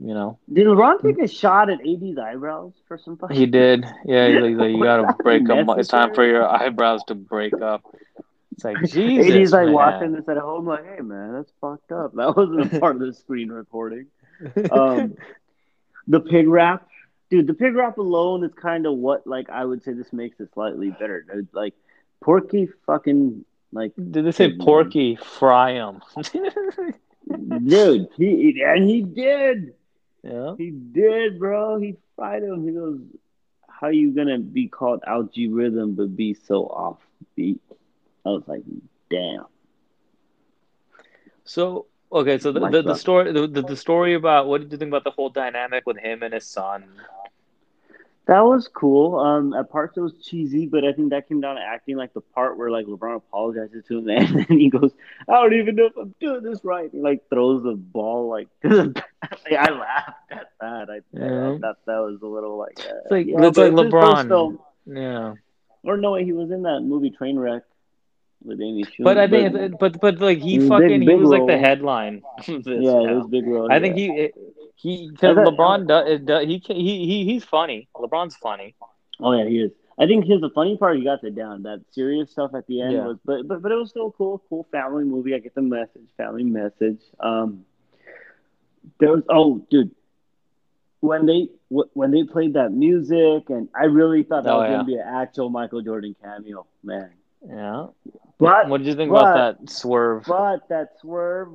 [0.00, 3.16] you know, did LeBron take a shot at AD's eyebrows for some?
[3.16, 3.84] fucking- he did.
[4.04, 5.68] Yeah, he's like, like, you gotta break them.
[5.70, 7.82] It's time for your eyebrows to break up.
[8.52, 9.34] It's like Jesus.
[9.34, 9.72] AD's like man.
[9.74, 12.14] watching this at home, like, hey man, that's fucked up.
[12.14, 14.06] That wasn't a part of the screen recording.
[14.72, 15.14] Um,
[16.08, 16.88] the pig rap,
[17.30, 17.46] dude.
[17.46, 20.48] The pig rap alone is kind of what, like, I would say this makes it
[20.52, 21.22] slightly better.
[21.32, 21.48] dude.
[21.52, 21.74] Like,
[22.22, 26.02] Porky, fucking, like, Did they say Porky fry him?
[27.66, 29.74] dude, he and he did,
[30.22, 30.54] yeah.
[30.56, 31.78] he did, bro.
[31.78, 32.66] He fried him.
[32.66, 33.00] He goes,
[33.68, 37.60] "How you gonna be called Al-G Rhythm but be so offbeat?"
[38.24, 38.62] I was like,
[39.10, 39.46] "Damn."
[41.44, 44.78] So okay, so the, the, the story the, the, the story about what did you
[44.78, 46.84] think about the whole dynamic with him and his son?
[48.26, 49.18] That was cool.
[49.18, 51.96] Um, at parts it was cheesy, but I think that came down to acting.
[51.96, 54.92] Like the part where like LeBron apologizes to him, and then he goes,
[55.28, 58.46] "I don't even know if I'm doing this right." He like throws the ball like.
[58.62, 59.02] like
[59.58, 60.88] I laughed at that.
[60.88, 61.54] I, Yeah.
[61.54, 62.78] I thought that was a little like.
[62.78, 64.28] Uh, It's like yeah, it's like LeBron.
[64.28, 65.34] film- Yeah,
[65.82, 67.62] or no, way, he was in that movie Trainwreck
[68.44, 69.04] with Amy Schumer.
[69.04, 71.58] but I think it's, but but like he Big- fucking he big was like the
[71.58, 72.22] headline.
[72.46, 73.70] this yeah, it was big role.
[73.70, 74.04] I think yeah.
[74.12, 74.30] he
[74.82, 77.88] he because LeBron does, does he can- he he he's funny.
[77.94, 78.74] LeBron's funny.
[79.20, 79.70] Oh yeah, he is.
[79.98, 80.96] I think here's the funny part.
[80.96, 81.62] He got it down.
[81.62, 83.06] That serious stuff at the end Yeah.
[83.06, 85.34] was, but but but it was still a cool, cool family movie.
[85.34, 87.00] I get the message, family message.
[87.20, 87.64] Um,
[88.98, 89.90] there was oh, dude,
[91.00, 94.72] when they when they played that music, and I really thought that Oh, was yeah.
[94.76, 97.10] gonna be an actual Michael Jordan cameo, man.
[97.46, 97.86] Yeah.
[98.38, 100.24] But What did you think but- about that swerve?
[100.26, 101.48] but that swerve,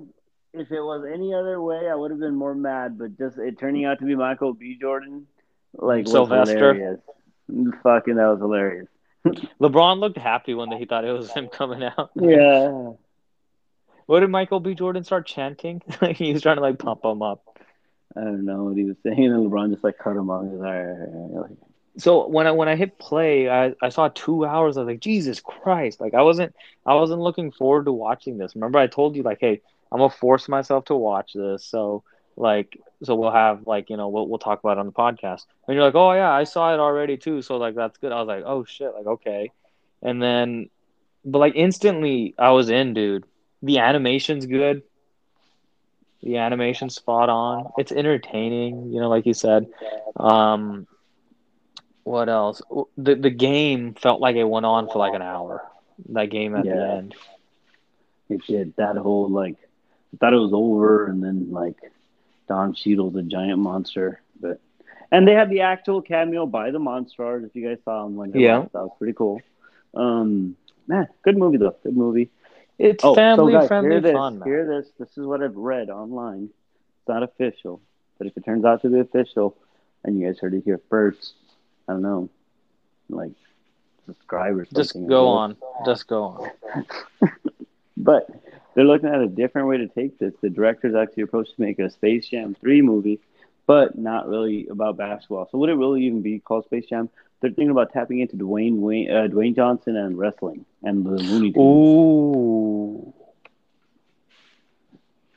[0.60, 2.98] if it was any other way, I would have been more mad.
[2.98, 4.78] But just it turning out to be Michael B.
[4.80, 5.28] Jordan,
[5.74, 7.00] like Sylvester.
[7.84, 8.88] Fucking, that was hilarious.
[9.62, 12.12] LeBron looked happy when he thought it was him coming out.
[12.16, 12.92] Yeah.
[14.06, 14.74] What did Michael B.
[14.74, 15.82] Jordan start chanting?
[16.02, 17.44] Like he was trying to like pump him up.
[18.16, 20.44] I don't know what he was saying, and LeBron just like cut him off.
[20.44, 21.58] Like, all right, all right.
[21.98, 24.78] So when I when I hit play, I, I saw two hours.
[24.78, 26.00] I was like, Jesus Christ!
[26.00, 26.56] Like I wasn't
[26.86, 28.56] I wasn't looking forward to watching this.
[28.56, 29.62] Remember, I told you like, hey,
[29.92, 31.66] I'm gonna force myself to watch this.
[31.66, 32.04] So
[32.36, 35.46] like, so we'll have like you know we'll we'll talk about it on the podcast.
[35.68, 37.42] And you're like, oh yeah, I saw it already too.
[37.42, 38.12] So like that's good.
[38.12, 39.52] I was like, oh shit, like okay.
[40.02, 40.70] And then,
[41.26, 43.26] but like instantly, I was in, dude.
[43.64, 44.84] The animation's good.
[46.22, 47.72] The animation's spot on.
[47.78, 49.68] It's entertaining, you know, like you said.
[50.16, 50.88] Um,
[52.04, 52.62] what else?
[52.98, 55.64] The the game felt like it went on for like an hour.
[56.10, 57.16] That game at the end.
[58.30, 59.56] It did that whole like,
[60.14, 61.76] I thought it was over, and then like,
[62.48, 64.60] Don Cheadle's a giant monster, but
[65.12, 67.46] and they had the actual cameo by the Monstars.
[67.46, 68.62] If you guys saw him when they Yeah.
[68.74, 69.42] that was pretty cool.
[69.94, 70.56] Um,
[70.88, 71.76] man, good movie though.
[71.84, 72.30] Good movie.
[72.78, 74.14] It's Oh, so family guys, friendly hear this.
[74.14, 74.42] fun.
[74.44, 74.88] Hear this.
[75.00, 76.50] This is what I've read online.
[77.00, 77.82] It's not official,
[78.18, 79.56] but if it turns out to be official,
[80.04, 81.34] and you guys heard it here first,
[81.88, 82.30] I don't know,
[83.10, 83.32] like
[84.06, 84.84] subscribe or something.
[84.84, 85.58] Just go on.
[85.86, 86.86] Just go on.
[87.98, 88.30] But
[88.78, 90.36] they're looking at a different way to take this.
[90.40, 93.20] The director's actually approached to make a Space Jam 3 movie,
[93.66, 95.50] but not really about basketball.
[95.52, 97.10] So would it really even be called Space Jam?
[97.42, 101.54] They're thinking about tapping into Dwayne Wayne, uh, Dwayne Johnson and wrestling and the Looney
[101.54, 101.58] Tunes.
[101.58, 103.14] Ooh.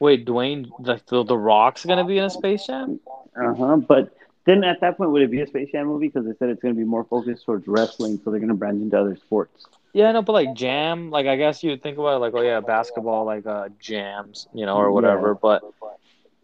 [0.01, 3.01] Wait, Dwayne, the, the, the Rock's gonna be in a Space Jam?
[3.35, 3.77] Uh huh.
[3.77, 4.15] But
[4.45, 6.09] then at that point, would it be a Space Jam movie?
[6.09, 8.55] Because they said it's going to be more focused towards wrestling, so they're going to
[8.55, 9.67] branch into other sports.
[9.93, 12.61] Yeah, no, but like jam, like I guess you'd think about it like, oh yeah,
[12.61, 15.35] basketball, like uh jams, you know, or whatever.
[15.35, 15.63] But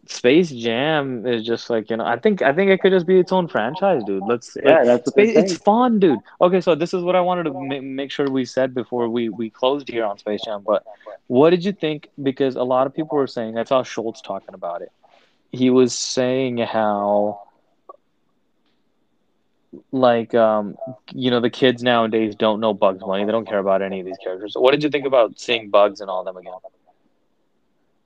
[0.07, 3.19] Space Jam is just like you know, I think I think it could just be
[3.19, 4.25] its own franchise, dude.
[4.25, 6.19] Let's Yeah, like, that's Space, it's fun, dude.
[6.41, 9.29] Okay, so this is what I wanted to ma- make sure we said before we
[9.29, 10.63] we closed here on Space Jam.
[10.65, 10.83] But
[11.27, 12.09] what did you think?
[12.21, 14.91] Because a lot of people were saying, I saw Schultz talking about it.
[15.51, 17.46] He was saying how
[19.91, 20.75] like um
[21.13, 23.25] you know the kids nowadays don't know Bugs Bunny.
[23.25, 24.53] They don't care about any of these characters.
[24.53, 26.53] So what did you think about seeing Bugs and all them again?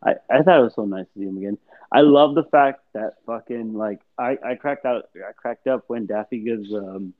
[0.03, 1.57] I, I thought it was so nice to see him again.
[1.91, 6.05] I love the fact that fucking like I, I cracked out I cracked up when
[6.05, 7.14] Daffy gives um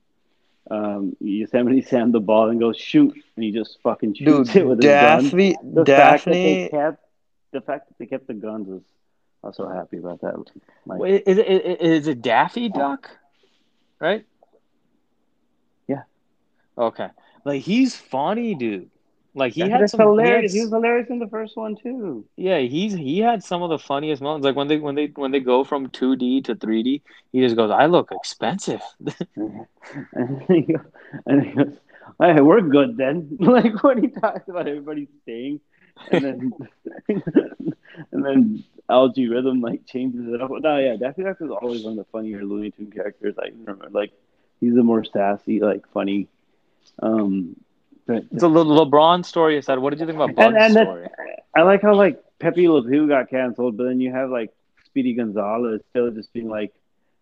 [0.70, 4.82] um Yosemite Sam the ball and goes shoot and he just fucking shoots it with
[4.82, 5.24] his gun.
[5.24, 7.04] Daphne, The fact that they kept
[7.52, 8.82] the fact that they kept the guns was
[9.44, 10.36] I was so happy about that.
[10.86, 13.10] Like, Wait, is it is it Daffy Duck?
[14.00, 14.24] Right?
[16.76, 16.84] Yeah.
[16.84, 17.08] Okay.
[17.44, 18.90] Like he's funny, dude.
[19.34, 20.44] Like he that's had some he had hilarious.
[20.44, 22.26] s- He was hilarious in the first one too.
[22.36, 24.44] Yeah, he's he had some of the funniest moments.
[24.44, 27.40] Like when they when they when they go from two D to three D, he
[27.40, 28.80] just goes, "I look expensive."
[29.36, 30.86] and he goes,
[31.26, 31.78] and he goes
[32.20, 33.36] hey, we're good then.
[33.40, 35.60] like when he talks about everybody staying,
[36.10, 36.52] and then
[38.12, 40.50] and then Al-G Rhythm like changes it up.
[40.50, 43.34] No, yeah, Daffy Duck is always one of the funnier Looney Tune characters.
[43.38, 44.12] I remember, like
[44.60, 46.28] he's the more sassy, like funny.
[47.02, 47.56] Um,
[48.06, 49.56] but It's a Le- LeBron story.
[49.56, 51.08] You said, "What did you think about Bugs' and, and story?"
[51.54, 54.50] I like how like Pepe Le Pew got canceled, but then you have like
[54.84, 56.72] Speedy Gonzalez still just being like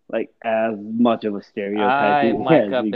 [0.09, 2.01] like as much of a stereotype.
[2.01, 2.91] Ay, as my he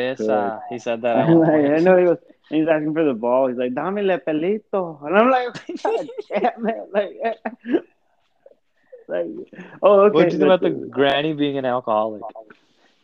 [0.70, 1.30] He said that.
[1.30, 2.18] Like, I know he was,
[2.50, 3.48] and he's asking for the ball.
[3.48, 5.54] He's like, "Dame le pelito," and I'm like,
[5.84, 7.18] God damn it, like,
[9.08, 9.26] like,
[9.82, 10.14] oh, okay.
[10.14, 12.22] What did you think about the granny being an alcoholic?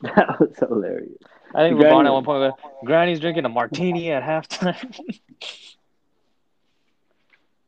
[0.01, 1.18] That was hilarious.
[1.53, 2.53] I think The LeBron granny- at one point
[2.85, 4.99] Granny's drinking a martini at halftime.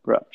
[0.05, 0.25] bro.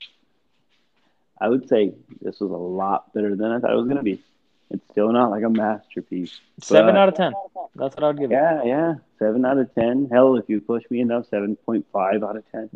[1.40, 4.22] I would say this was a lot better than I thought it was gonna be.
[4.70, 6.40] It's still not like a masterpiece.
[6.60, 7.32] Seven out of ten.
[7.74, 8.34] That's what I would give it.
[8.34, 10.08] Yeah, yeah, seven out of ten.
[10.12, 12.68] Hell, if you push me enough, seven point five out of ten.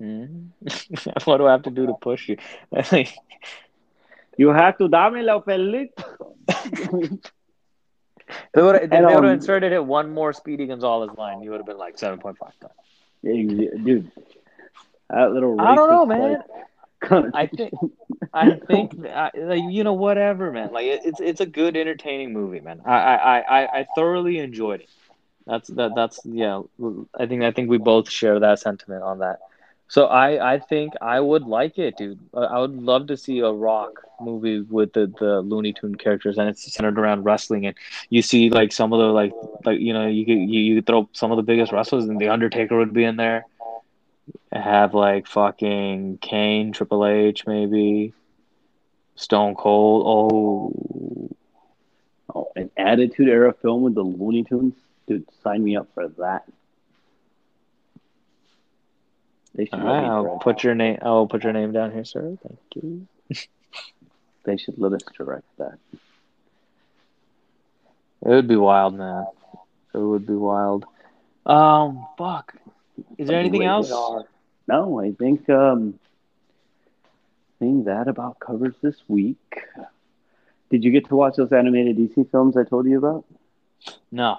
[0.64, 1.24] Mhm.
[1.26, 2.36] what do I have to do to push you?
[4.38, 5.92] You have to dame la pelito.
[8.55, 11.42] They would have And, um, inserted it one more Speedy Gonzalez line.
[11.42, 12.53] You would have been like seven point five.
[13.22, 14.11] Dude,
[15.09, 15.61] that little.
[15.61, 16.42] I don't know, man.
[17.11, 17.72] like, I think
[18.32, 20.72] I think I, like you know whatever, man.
[20.72, 22.82] Like it, it's it's a good entertaining movie, man.
[22.84, 24.90] I I, I, I thoroughly enjoyed it.
[25.46, 26.62] That's that that's yeah.
[27.18, 29.40] I think I think we both share that sentiment on that.
[29.93, 32.18] So I I think I would like it, dude.
[32.32, 36.49] I would love to see a rock movie with the the Looney Tune characters, and
[36.49, 37.66] it's centered around wrestling.
[37.66, 37.76] And
[38.09, 39.34] you see like some of the like
[39.66, 42.18] like you know you could you, you could throw some of the biggest wrestlers, and
[42.18, 43.45] the Undertaker would be in there.
[44.51, 48.14] Have like fucking Kane, Triple H, maybe
[49.16, 50.05] Stone Cold.
[50.07, 51.28] Oh,
[52.34, 54.74] Oh, an Attitude Era film with the Looney Tunes,
[55.07, 55.26] dude.
[55.43, 56.45] Sign me up for that.
[59.55, 60.05] They should right.
[60.05, 60.98] I'll put your name.
[61.03, 62.36] I'll put your name down here, sir.
[62.42, 63.07] Thank you.
[64.44, 65.78] They should let us direct that.
[68.22, 69.26] It would be wild, man.
[69.94, 70.84] It would be wild.
[71.46, 72.55] Um, fuck.
[73.18, 73.88] Is there anything else?
[74.68, 75.98] No, I think um,
[77.05, 79.38] I think that about covers this week.
[80.70, 83.24] Did you get to watch those animated DC films I told you about?
[84.11, 84.38] No.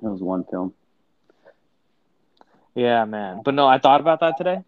[0.00, 0.74] That was one film.
[2.74, 3.42] Yeah, man.
[3.44, 4.58] But no, I thought about that today.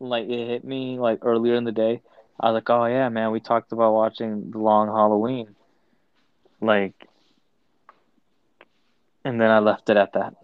[0.00, 2.02] Like it hit me like earlier in the day.
[2.40, 3.30] I was like, oh yeah, man.
[3.32, 5.54] We talked about watching the Long Halloween.
[6.60, 7.08] Like,
[9.24, 10.34] and then I left it at that.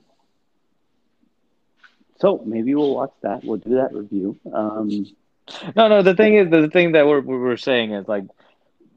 [2.20, 3.44] So maybe we'll watch that.
[3.44, 4.38] We'll do that review.
[4.53, 5.07] Um,
[5.76, 6.03] No, no.
[6.03, 8.24] The thing is, the thing that we're we're saying is like,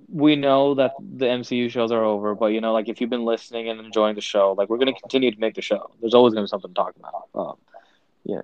[0.10, 3.26] we know that the MCU shows are over, but you know, like if you've been
[3.26, 5.92] listening and enjoying the show, like we're gonna continue to make the show.
[6.02, 7.30] There's always gonna be something to talk about.
[7.36, 7.58] Um,
[8.24, 8.42] yeah,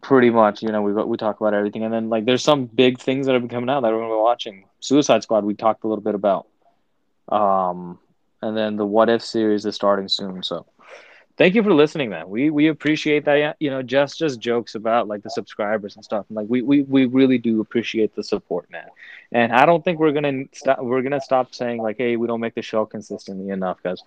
[0.00, 2.98] pretty much, you know, we we talk about everything, and then like there's some big
[2.98, 4.64] things that have been coming out that we're gonna be watching.
[4.80, 6.46] Suicide Squad, we talked a little bit about,
[7.28, 7.98] um,
[8.40, 10.42] and then the What If series is starting soon.
[10.42, 10.66] So,
[11.36, 12.28] thank you for listening, man.
[12.28, 13.56] We we appreciate that.
[13.60, 16.26] You know, just just jokes about like the subscribers and stuff.
[16.30, 18.88] Like we we we really do appreciate the support, man.
[19.30, 20.80] And I don't think we're gonna stop.
[20.80, 24.02] We're gonna stop saying like, hey, we don't make the show consistently enough, because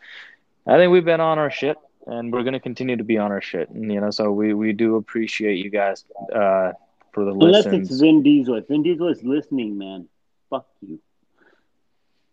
[0.68, 1.78] I think we've been on our shit
[2.08, 3.70] and we're gonna continue to be on our shit.
[3.70, 6.74] And you know, so we we do appreciate you guys uh,
[7.12, 7.92] for the Unless listens.
[7.92, 8.56] it's Vin Diesel.
[8.56, 10.08] If Vin Diesel is listening, man,
[10.50, 11.00] fuck you.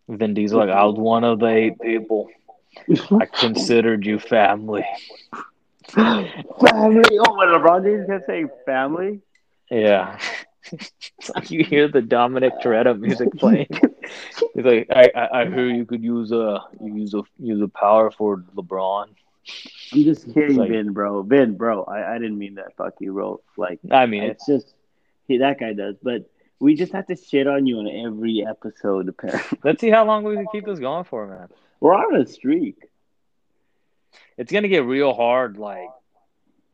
[0.09, 2.29] Vin Diesel, like I was one of the eight people.
[2.89, 4.85] I considered you family.
[5.89, 6.33] family.
[6.65, 9.21] Oh, what LeBron James can say family.
[9.71, 10.19] Yeah.
[11.49, 13.69] you hear the Dominic Toretto music playing.
[14.55, 17.69] He's like, I, I, I hear you could use a you use a use a
[17.69, 19.09] power for LeBron.
[19.93, 21.23] I'm just kidding, like- Vin, bro.
[21.23, 21.85] Ben, bro.
[21.85, 22.77] I, I didn't mean that.
[22.77, 23.41] Fuck you, bro.
[23.57, 24.73] Like, I mean, it's just
[25.29, 25.97] he, that guy does.
[26.03, 29.09] But we just have to shit on you on every episode.
[29.09, 31.49] Apparently, let's see how long we can keep this going for, man.
[31.81, 32.77] we're on a streak.
[34.39, 35.89] It's gonna get real hard, like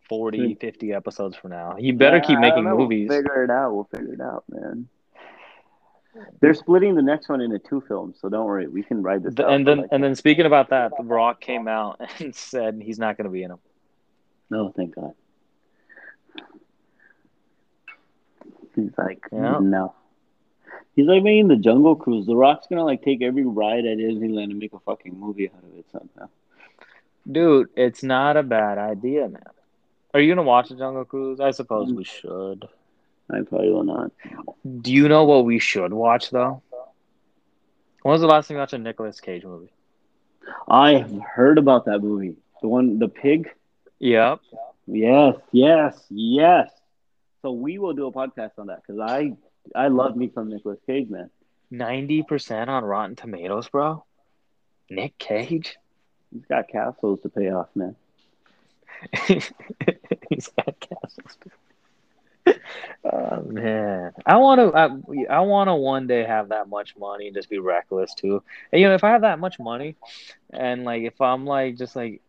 [0.09, 0.59] 40, hmm.
[0.59, 1.77] 50 episodes from now.
[1.79, 3.09] You better Yeah, keep making movies.
[3.09, 3.75] We'll figure it out.
[3.75, 4.89] We'll figure it out, man.
[6.41, 8.67] They're splitting the next one into two films, so don't worry.
[8.67, 11.41] We can ride this The- and then like, and then speaking about that, The Rock
[11.41, 13.61] came out and said he's not gonna be in them.
[14.51, 15.15] no, oh, thank God.
[18.75, 19.59] He's like, Yeah.
[19.61, 19.95] no.
[20.95, 22.27] He's like making the Jungle Cruise.
[22.27, 25.63] The Rock's gonna like take every ride at Disneyland and make a fucking movie out
[25.63, 26.29] of it somehow.
[27.31, 29.43] Dude, it's not a bad idea, man.
[30.15, 31.41] Are you gonna watch the Jungle Cruise?
[31.41, 32.07] I suppose we mm.
[32.07, 32.69] should.
[33.31, 34.13] I probably will not.
[34.81, 36.63] Do you know what we should watch though?
[38.03, 39.71] When was the last time you watched a Nicolas Cage movie?
[40.69, 41.01] I
[41.35, 42.37] heard about that movie.
[42.63, 43.51] The one, the pig.
[43.99, 44.41] Yep.
[44.87, 46.71] Yes, yes, yes.
[47.43, 49.37] So we will do a podcast on that because I,
[49.75, 51.31] I love me some Nicolas Cage, man.
[51.71, 54.05] Ninety percent on Rotten Tomatoes, bro.
[54.89, 55.77] Nick Cage.
[56.33, 57.95] He's got castles to pay off, man.
[59.27, 59.51] He's
[60.57, 61.37] got castles.
[63.05, 64.77] Oh man, I want to.
[64.77, 68.43] I, I want to one day have that much money and just be reckless too.
[68.73, 69.97] And, you know, if I have that much money,
[70.51, 72.21] and like if I'm like just like,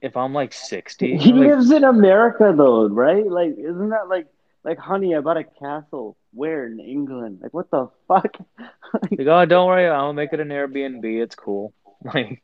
[0.00, 3.26] if I'm like sixty, He like, lives in America, though, right?
[3.26, 4.26] Like, isn't that like,
[4.64, 6.16] like, honey, I bought a castle.
[6.32, 7.38] Where in England?
[7.42, 8.36] Like, what the fuck?
[8.58, 11.04] like, oh, don't worry, I'll make it an Airbnb.
[11.04, 11.72] It's cool.
[12.12, 12.42] Like,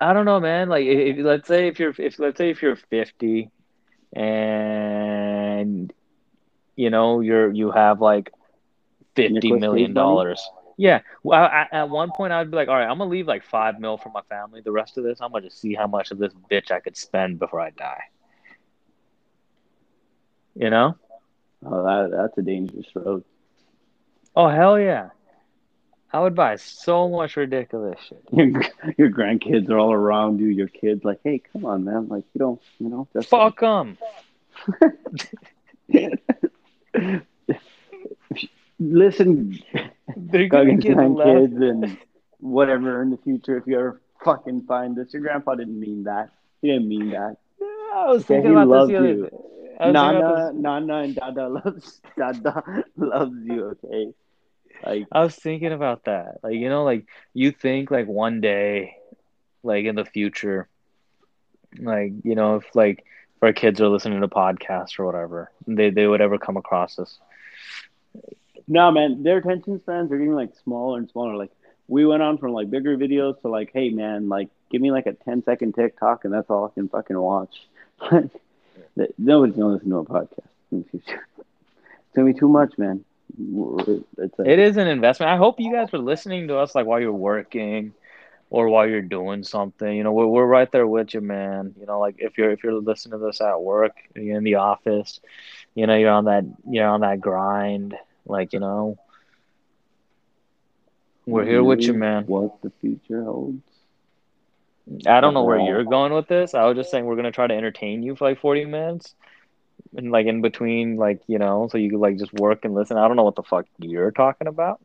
[0.00, 0.70] I don't know, man.
[0.70, 3.50] Like, if, let's say if you're if let's say if you're fifty,
[4.14, 5.25] and
[6.76, 8.32] you know you're you have like
[9.14, 10.48] fifty million dollars.
[10.76, 11.00] Yeah.
[11.22, 13.80] Well, I, at one point I'd be like, all right, I'm gonna leave like five
[13.80, 14.60] mil for my family.
[14.60, 16.96] The rest of this, I'm gonna just see how much of this bitch I could
[16.96, 18.02] spend before I die.
[20.54, 20.96] You know?
[21.64, 23.24] Oh, that, that's a dangerous road.
[24.34, 25.10] Oh hell yeah!
[26.12, 28.22] I would buy so much ridiculous shit.
[28.32, 28.62] Your,
[28.96, 30.46] your grandkids are all around you.
[30.46, 32.08] Your kids, like, hey, come on, man.
[32.08, 33.98] Like, you don't, you know, just Fuck them.
[38.78, 39.58] Listen,
[40.16, 41.96] They're gonna get grandkids and
[42.38, 43.56] whatever in the future.
[43.56, 46.30] If you ever fucking find this, your grandpa didn't mean that.
[46.60, 47.36] He didn't mean that.
[47.94, 49.14] I was Yeah, thinking he about this the other you.
[49.14, 49.30] day.
[49.80, 53.76] I was thinking about Nana, Nana, and Dada loves Dada loves you.
[53.84, 54.12] Okay,
[54.84, 56.38] like I was thinking about that.
[56.42, 58.96] Like, you know, like you think like one day,
[59.62, 60.68] like in the future,
[61.78, 63.04] like, you know, if like
[63.42, 67.18] our kids are listening to podcasts or whatever, they they would ever come across this.
[68.66, 69.22] no, man.
[69.22, 71.36] Their attention spans are getting like smaller and smaller.
[71.36, 71.50] Like
[71.88, 75.06] we went on from like bigger videos to like, hey, man, like give me like
[75.06, 77.54] a 10 second TikTok and that's all I can fucking watch.
[79.18, 81.26] Nobody's gonna listen to a podcast in the future.
[81.38, 83.04] It's gonna be too much, man.
[83.38, 85.30] It's a, It is an investment.
[85.30, 87.92] I hope you guys were listening to us like while you're working
[88.50, 89.96] or while you're doing something.
[89.96, 91.74] You know, we're we're right there with you, man.
[91.78, 94.56] You know, like if you're if you're listening to this at work, you're in the
[94.56, 95.20] office,
[95.74, 97.96] you know, you're on that you're on that grind.
[98.24, 98.98] Like, you know,
[101.26, 102.24] we're here with you, man.
[102.26, 103.62] What the future holds.
[105.06, 106.54] I don't know where you're going with this.
[106.54, 109.14] I was just saying we're gonna try to entertain you for like 40 minutes.
[109.96, 112.96] And like in between, like, you know, so you could like just work and listen.
[112.96, 114.80] I don't know what the fuck you're talking about.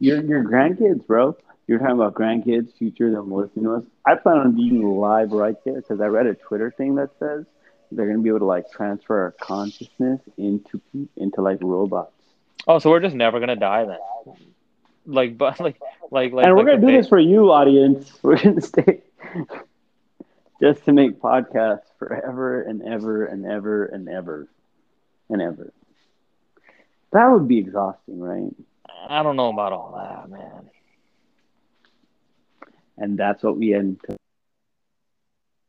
[0.00, 1.36] Your your grandkids, bro.
[1.66, 3.84] You're talking about grandkids, future them listening to us.
[4.04, 7.44] I plan on being live right there because I read a Twitter thing that says
[7.90, 10.80] they're gonna be able to like transfer our consciousness into
[11.16, 12.12] into like robots.
[12.68, 14.36] Oh, so we're just never gonna die then.
[15.06, 16.46] Like, but like, like, like.
[16.46, 18.12] and we're like gonna do this for you, audience.
[18.22, 19.02] We're gonna stay
[20.60, 24.48] just to make podcasts forever and ever and ever and ever
[25.28, 25.72] and ever.
[27.12, 28.54] That would be exhausting, right?
[29.08, 30.70] I don't know about all that, man.
[32.98, 34.00] And that's what we end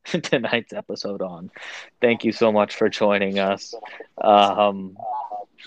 [0.21, 1.51] tonight's episode on.
[2.01, 3.73] Thank you so much for joining us.
[4.19, 4.97] Um,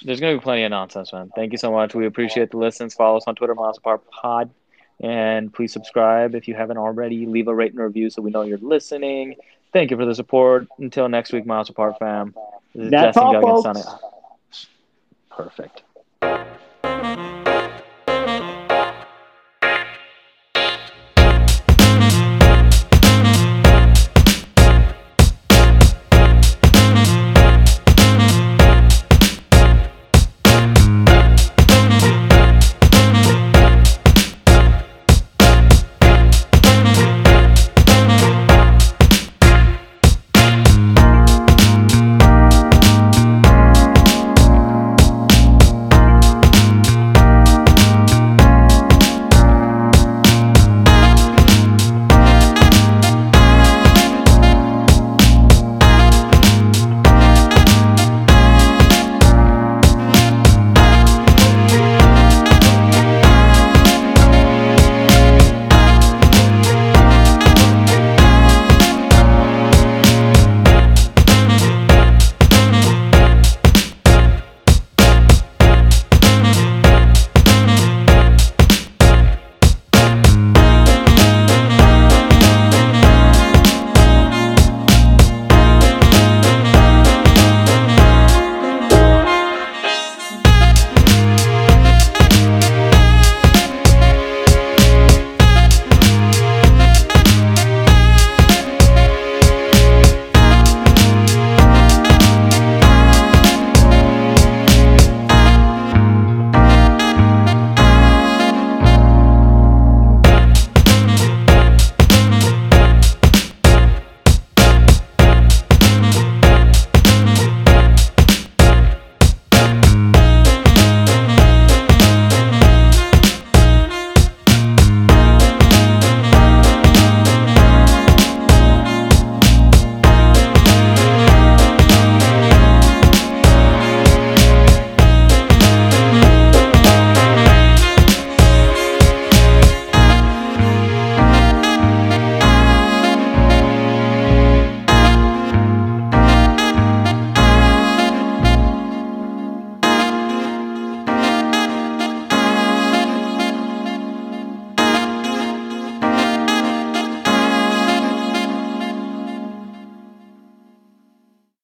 [0.03, 1.31] there's going to be plenty of nonsense, man.
[1.35, 1.95] Thank you so much.
[1.95, 2.95] We appreciate the listens.
[2.95, 4.51] Follow us on Twitter, Miles Apart Pod.
[5.01, 7.27] And please subscribe if you haven't already.
[7.27, 9.37] Leave a rate and review so we know you're listening.
[9.73, 10.69] Thank you for the support.
[10.79, 12.35] Until next week, Miles Apart fam.
[12.75, 13.63] This is That's Justin all,
[15.31, 15.83] Perfect.